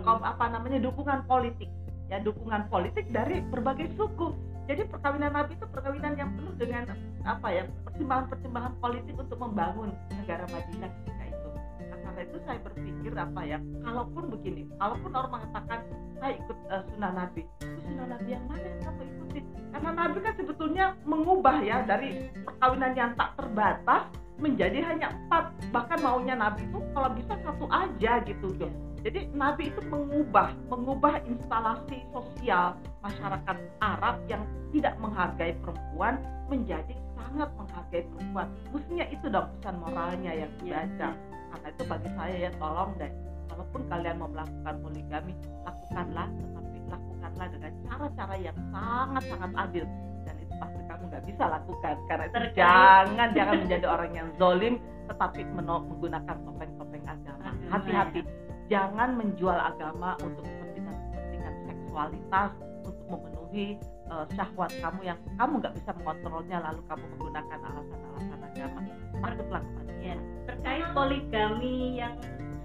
kom- 0.00 0.24
apa 0.24 0.48
namanya 0.48 0.80
dukungan 0.80 1.28
politik 1.28 1.68
ya 2.08 2.18
dukungan 2.24 2.68
politik 2.72 3.08
dari 3.12 3.44
berbagai 3.52 3.92
suku. 3.96 4.32
Jadi 4.68 4.84
perkawinan 4.84 5.32
Nabi 5.32 5.56
itu 5.56 5.64
perkawinan 5.64 6.12
yang 6.20 6.28
penuh 6.36 6.52
dengan 6.60 6.92
apa 7.24 7.48
ya 7.48 7.64
pertimbangan-pertimbangan 7.88 8.74
politik 8.84 9.16
untuk 9.16 9.38
membangun 9.40 9.96
negara 10.12 10.44
Madinah 10.52 10.92
ketika 10.92 11.24
itu. 11.24 11.48
Nah, 11.88 11.98
karena 12.04 12.20
itu 12.28 12.36
saya 12.44 12.58
berpikir 12.60 13.12
apa 13.16 13.40
ya 13.48 13.58
kalaupun 13.80 14.24
begini 14.28 14.68
kalaupun 14.76 15.10
orang 15.16 15.32
mengatakan 15.40 15.80
saya 16.20 16.32
ikut 16.36 16.58
eh, 16.68 16.82
sunnah 16.92 17.12
Nabi 17.16 17.40
itu 17.48 17.76
sunnah 17.80 18.06
Nabi 18.12 18.28
yang 18.28 18.44
mana 18.44 18.66
yang 18.68 18.80
kamu 18.84 19.02
ikuti 19.08 19.40
karena 19.72 19.90
Nabi 19.96 20.18
kan 20.20 20.34
sebetulnya 20.36 20.84
mengubah 21.08 21.56
ya 21.64 21.76
dari 21.88 22.28
perkawinan 22.44 22.92
yang 22.92 23.10
tak 23.16 23.30
terbatas 23.40 24.02
menjadi 24.38 24.78
hanya 24.84 25.10
empat. 25.10 25.50
Bahkan 25.74 25.98
maunya 26.04 26.36
Nabi 26.36 26.68
itu 26.68 26.78
kalau 26.92 27.10
bisa 27.16 27.34
satu 27.40 27.66
aja 27.72 28.20
gitu 28.22 28.52
loh 28.60 28.87
jadi 29.02 29.30
Nabi 29.30 29.70
itu 29.70 29.80
mengubah 29.86 30.54
mengubah 30.66 31.22
instalasi 31.24 32.02
sosial 32.10 32.74
masyarakat 33.02 33.56
Arab 33.78 34.16
yang 34.26 34.42
tidak 34.74 34.98
menghargai 34.98 35.54
perempuan 35.62 36.18
menjadi 36.50 36.94
sangat 37.14 37.50
menghargai 37.60 38.02
perempuan. 38.08 38.48
Mestinya 38.72 39.06
itu 39.12 39.26
dong 39.28 39.46
pesan 39.58 39.74
moralnya 39.84 40.32
yang 40.32 40.50
Iya. 40.64 40.88
dibaca. 40.88 41.08
Karena 41.48 41.68
itu 41.72 41.82
bagi 41.88 42.10
saya 42.16 42.36
ya 42.48 42.50
tolong 42.56 42.90
deh, 43.00 43.12
walaupun 43.52 43.80
kalian 43.88 44.16
mau 44.20 44.28
melakukan 44.32 44.74
poligami, 44.84 45.32
lakukanlah, 45.64 46.28
tetapi 46.28 46.78
lakukanlah 46.88 47.46
dengan 47.52 47.72
cara-cara 47.88 48.34
yang 48.36 48.58
sangat-sangat 48.72 49.52
adil. 49.56 49.84
Dan 50.24 50.34
itu 50.44 50.54
pasti 50.60 50.80
kamu 50.88 51.02
nggak 51.08 51.24
bisa 51.24 51.44
lakukan. 51.48 51.94
Karena 52.08 52.24
itu 52.28 52.38
jangan 52.56 53.28
jangan 53.32 53.56
menjadi 53.64 53.86
orang 53.88 54.10
yang 54.12 54.28
zolim, 54.36 54.74
tetapi 55.08 55.40
menggunakan 55.52 56.36
topeng-topeng 56.44 57.04
agama. 57.08 57.48
Agama, 57.48 57.72
Hati-hati 57.72 58.20
jangan 58.68 59.16
menjual 59.16 59.56
agama 59.56 60.14
untuk 60.20 60.44
kepentingan-kepentingan 60.44 61.54
seksualitas 61.66 62.50
untuk 62.84 63.06
memenuhi 63.08 63.66
eh, 64.12 64.26
syahwat 64.36 64.70
kamu 64.78 65.00
yang 65.08 65.18
kamu 65.40 65.52
nggak 65.64 65.74
bisa 65.80 65.90
mengontrolnya 65.96 66.58
lalu 66.60 66.80
kamu 66.86 67.04
menggunakan 67.16 67.58
alasan-alasan 67.64 68.38
agama. 68.44 68.80
Takutlah 69.18 69.62
kepada 69.64 69.92
ya 69.98 70.16
terkait 70.46 70.86
poligami 70.92 71.98
yang 71.98 72.14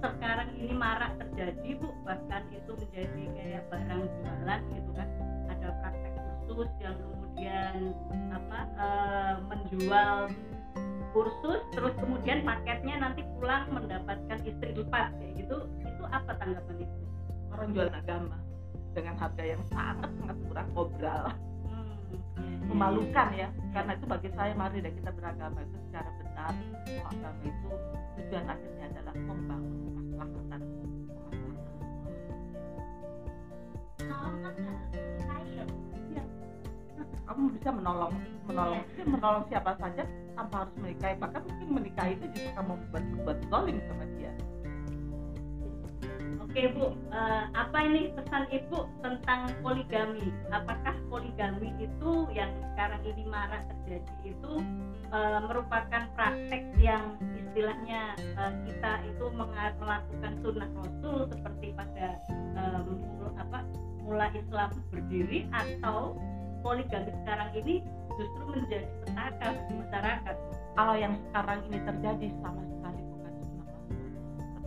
sekarang 0.03 0.51
ini 0.59 0.75
marak 0.75 1.15
terjadi 1.15 1.79
bu 1.79 1.87
bahkan 2.03 2.43
itu 2.51 2.71
menjadi 2.75 3.23
kayak 3.39 3.63
barang 3.71 4.03
jualan 4.03 4.61
gitu 4.75 4.91
kan. 4.91 5.07
Ada 5.47 5.67
praktek 5.79 6.13
kursus 6.19 6.69
yang 6.83 6.95
kemudian 6.99 7.75
apa 8.35 8.59
eh, 8.75 9.35
menjual 9.47 10.27
kursus 11.13 11.61
terus 11.71 11.93
kemudian 12.01 12.41
paketnya 12.41 12.99
nanti 12.99 13.21
pulang 13.37 13.69
mendapatkan 13.69 14.37
istri 14.43 14.73
empat 14.73 15.13
kayak 15.21 15.33
gitu. 15.45 15.57
itu 15.77 15.92
apa 16.13 16.31
tanggapan 16.37 16.75
itu? 16.85 16.99
Orang 17.49 17.69
jual 17.73 17.89
agama 17.89 18.37
dengan 18.93 19.15
harga 19.17 19.43
yang 19.43 19.61
sangat 19.73 20.09
sangat 20.21 20.37
murah 20.45 20.67
obral. 20.77 21.23
Hmm, 21.65 22.69
memalukan 22.69 23.27
ya 23.33 23.49
karena 23.73 23.91
itu 23.97 24.05
bagi 24.05 24.29
saya 24.37 24.53
mari 24.53 24.77
deh 24.85 24.93
kita 24.93 25.09
beragama 25.13 25.59
itu 25.65 25.77
secara 25.89 26.09
benar. 26.21 26.53
Bahwa 26.85 27.09
agama 27.09 27.41
itu 27.41 27.69
tujuan 28.21 28.45
akhirnya 28.45 28.85
adalah 28.93 29.15
membangun 29.17 29.75
kemaslahatan. 30.13 30.61
Kamu 37.23 37.49
bisa 37.49 37.69
menolong 37.73 38.13
menolong. 38.45 38.81
Iya. 38.93 39.03
menolong 39.09 39.43
siapa 39.49 39.71
saja 39.81 40.03
tanpa 40.37 40.55
harus 40.65 40.75
menikahi 40.77 41.15
bahkan 41.17 41.41
mungkin 41.49 41.67
menikahi 41.81 42.11
itu 42.19 42.25
justru 42.35 42.51
kamu 42.53 42.73
berbuat 42.77 43.05
berbuat 43.15 43.37
zalim 43.49 43.77
sama 43.89 44.05
dia 44.19 44.31
Oke 46.53 46.69
Bu, 46.69 46.93
Eh, 47.09 47.43
apa 47.57 47.77
ini 47.81 48.13
pesan 48.13 48.45
Ibu 48.53 48.85
tentang 49.01 49.49
poligami? 49.65 50.29
Apakah 50.53 50.93
poligami 51.09 51.73
itu 51.81 52.29
yang 52.29 52.53
sekarang 52.69 53.01
ini 53.09 53.25
marak 53.25 53.65
terjadi 53.73 54.37
itu 54.37 54.53
eh, 55.09 55.39
merupakan 55.49 56.05
praktek 56.13 56.61
yang 56.77 57.17
istilahnya 57.33 58.13
eh, 58.37 58.53
kita 58.69 59.01
itu 59.01 59.25
melakukan 59.33 60.33
sunnah 60.45 60.69
Rasul 60.77 61.25
seperti 61.33 61.73
pada 61.73 62.21
mul- 62.85 63.33
apa 63.33 63.65
mula 64.05 64.29
Islam 64.37 64.77
berdiri 64.93 65.49
atau 65.49 66.21
poligami 66.61 67.17
sekarang 67.25 67.49
ini 67.57 67.81
justru 68.13 68.45
menjadi 68.45 68.85
petaka 69.01 69.57
bagi 69.57 69.73
masyarakat? 69.81 70.35
kalau 70.77 70.95
yang 71.01 71.17
sekarang 71.29 71.65
ini 71.65 71.81
terjadi 71.81 72.27
sama 72.45 72.61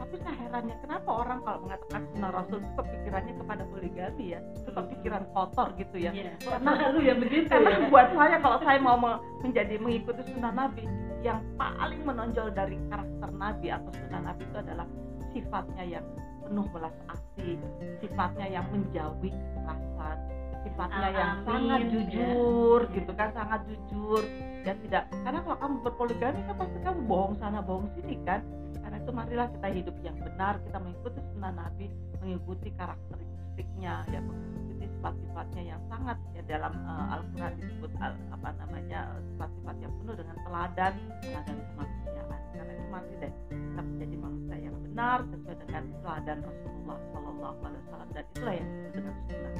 tetapi 0.06 0.22
saya 0.22 0.36
herannya 0.38 0.76
kenapa 0.78 1.10
orang 1.10 1.38
kalau 1.42 1.58
mengatakan 1.60 2.00
sunnah 2.08 2.30
rasul 2.30 2.58
itu 2.58 2.72
kepikirannya 2.72 3.34
kepada 3.36 3.62
poligami 3.66 4.24
ya 4.28 4.40
itu 4.54 4.70
Hmm. 4.70 4.78
kepikiran 4.78 5.22
kotor 5.32 5.68
gitu 5.74 5.96
ya 5.98 6.12
Iya. 6.12 6.32
karena 6.38 6.70
Lalu 6.86 6.98
ya 7.02 7.14
begitu 7.16 7.48
karena 7.48 7.70
ya. 7.72 7.88
buat 7.88 8.08
saya 8.12 8.36
kalau 8.38 8.58
saya 8.60 8.78
mau 8.78 8.94
me- 8.94 9.18
menjadi 9.40 9.74
mengikuti 9.76 10.22
sunnah 10.28 10.52
nabi 10.52 10.84
yang 11.20 11.42
paling 11.56 12.00
menonjol 12.00 12.48
dari 12.50 12.78
karakter 12.86 13.30
nabi 13.32 13.66
atau 13.68 13.90
sunnah 13.92 14.20
nabi 14.22 14.42
itu 14.44 14.56
adalah 14.56 14.86
sifatnya 15.28 15.84
yang 15.90 16.06
penuh 16.40 16.66
belas 16.70 16.94
asih 17.08 17.58
sifatnya 17.98 18.46
yang 18.48 18.66
menjauhi 18.68 19.34
kekerasan 19.34 20.16
sifatnya 20.62 21.08
yang 21.10 21.30
Amin, 21.32 21.44
sangat 21.44 21.80
ya. 21.80 21.88
jujur 21.90 22.80
gitu 22.92 23.12
kan 23.12 23.28
sangat 23.32 23.60
jujur 23.66 24.22
dan 24.62 24.74
tidak 24.80 25.02
karena 25.12 25.38
kalau 25.40 25.56
kamu 25.56 25.74
berpoligami 25.82 26.38
kan 26.42 26.54
pasti 26.56 26.78
kamu 26.80 27.00
bohong 27.04 27.34
sana 27.36 27.58
bohong 27.60 27.90
sini 27.94 28.16
kan 28.22 28.40
karena 28.86 29.02
itu 29.02 29.10
marilah 29.10 29.50
kita 29.50 29.68
hidup 29.82 29.96
yang 30.06 30.16
benar 30.22 30.62
kita 30.62 30.78
mengikuti 30.78 31.18
sunnah 31.34 31.52
nabi 31.58 31.90
mengikuti 32.22 32.70
karakteristiknya 32.78 34.06
ya 34.14 34.22
mengikuti 34.22 34.66
sifat-sifatnya 35.06 35.62
yang 35.62 35.80
sangat 35.86 36.18
ya 36.34 36.42
dalam 36.46 36.72
eh, 36.74 37.14
Al-Quran 37.14 37.52
disebut 37.62 37.92
al- 38.02 38.22
apa 38.34 38.48
namanya 38.58 39.00
sifat-sifat 39.34 39.76
yang 39.78 39.92
penuh 40.02 40.14
dengan 40.18 40.36
teladan 40.42 40.94
teladan 41.22 41.58
kemanusiaan. 41.74 42.40
Karena 42.56 42.72
itu 42.72 42.86
mari 42.88 43.12
deh 43.20 43.32
kita 43.52 43.80
menjadi 43.84 44.16
manusia 44.16 44.56
yang 44.58 44.76
benar 44.82 45.18
sesuai 45.30 45.56
dengan 45.66 45.82
teladan 46.02 46.38
Rasulullah 46.42 46.98
Shallallahu 47.12 47.58
Alaihi 47.62 47.82
Wasallam. 47.86 48.08
Dan 48.10 48.24
itulah 48.32 48.54
yang 48.56 48.66
disebut 48.66 48.92
dengan 48.94 49.14
sunnah. 49.26 49.54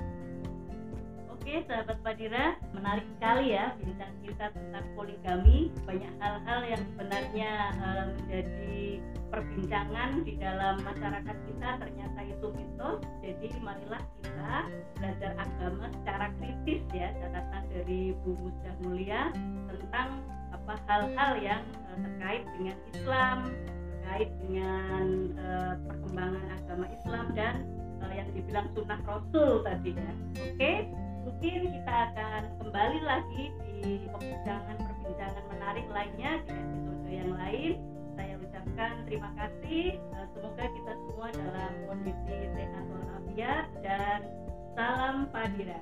Oke, 1.36 1.54
sahabat 1.70 1.98
Padira, 2.02 2.44
menarik 2.74 3.06
sekali 3.14 3.46
ya 3.54 3.64
bincang 3.78 4.12
kita 4.36 4.52
tentang 4.52 4.84
poligami. 4.92 5.72
Banyak 5.88 6.12
hal-hal 6.20 6.60
yang 6.68 6.82
sebenarnya 6.92 7.52
eh, 7.72 8.04
menjadi 8.12 8.76
perbincangan 9.32 10.10
di 10.28 10.36
dalam 10.36 10.76
masyarakat 10.84 11.36
kita 11.48 11.68
ternyata 11.80 12.20
itu 12.20 12.46
mitos. 12.52 13.00
Jadi 13.24 13.48
marilah 13.64 14.04
kita 14.20 14.52
belajar 15.00 15.32
agama 15.40 15.88
secara 15.88 16.26
kritis 16.36 16.84
ya. 16.92 17.08
Catatan 17.16 17.64
dari 17.72 18.12
Bu 18.20 18.36
Musdah 18.36 18.76
Mulia 18.84 19.32
tentang 19.72 20.20
apa 20.52 20.74
hal-hal 20.84 21.32
yang 21.40 21.64
eh, 21.96 21.98
terkait 22.04 22.44
dengan 22.60 22.76
Islam, 22.92 23.38
terkait 23.72 24.30
dengan 24.44 25.04
eh, 25.32 25.74
perkembangan 25.80 26.44
agama 26.60 26.86
Islam 26.92 27.26
dan 27.32 27.54
yang 28.16 28.32
dibilang 28.32 28.68
sunnah 28.72 29.00
Rasul 29.04 29.60
tadi 29.60 29.92
ya. 29.92 30.12
Oke, 30.40 30.72
mungkin 31.24 31.68
kita 31.68 31.94
akan 32.12 32.42
kembali 32.64 33.00
lagi 33.04 33.52
perbincangan-perbincangan 33.84 35.44
menarik 35.52 35.86
lainnya 35.92 36.32
di 36.46 36.54
episode 36.54 37.08
yang 37.10 37.32
lain. 37.36 37.74
Saya 38.16 38.34
ucapkan 38.40 38.92
terima 39.04 39.30
kasih. 39.36 39.86
Eh, 40.00 40.26
semoga 40.32 40.64
kita 40.64 40.92
semua 40.96 41.28
dalam 41.34 41.72
kondisi 41.88 42.36
sehat 42.56 42.84
walafiat 42.88 43.66
dan 43.84 44.20
salam 44.76 45.28
Padira. 45.28 45.78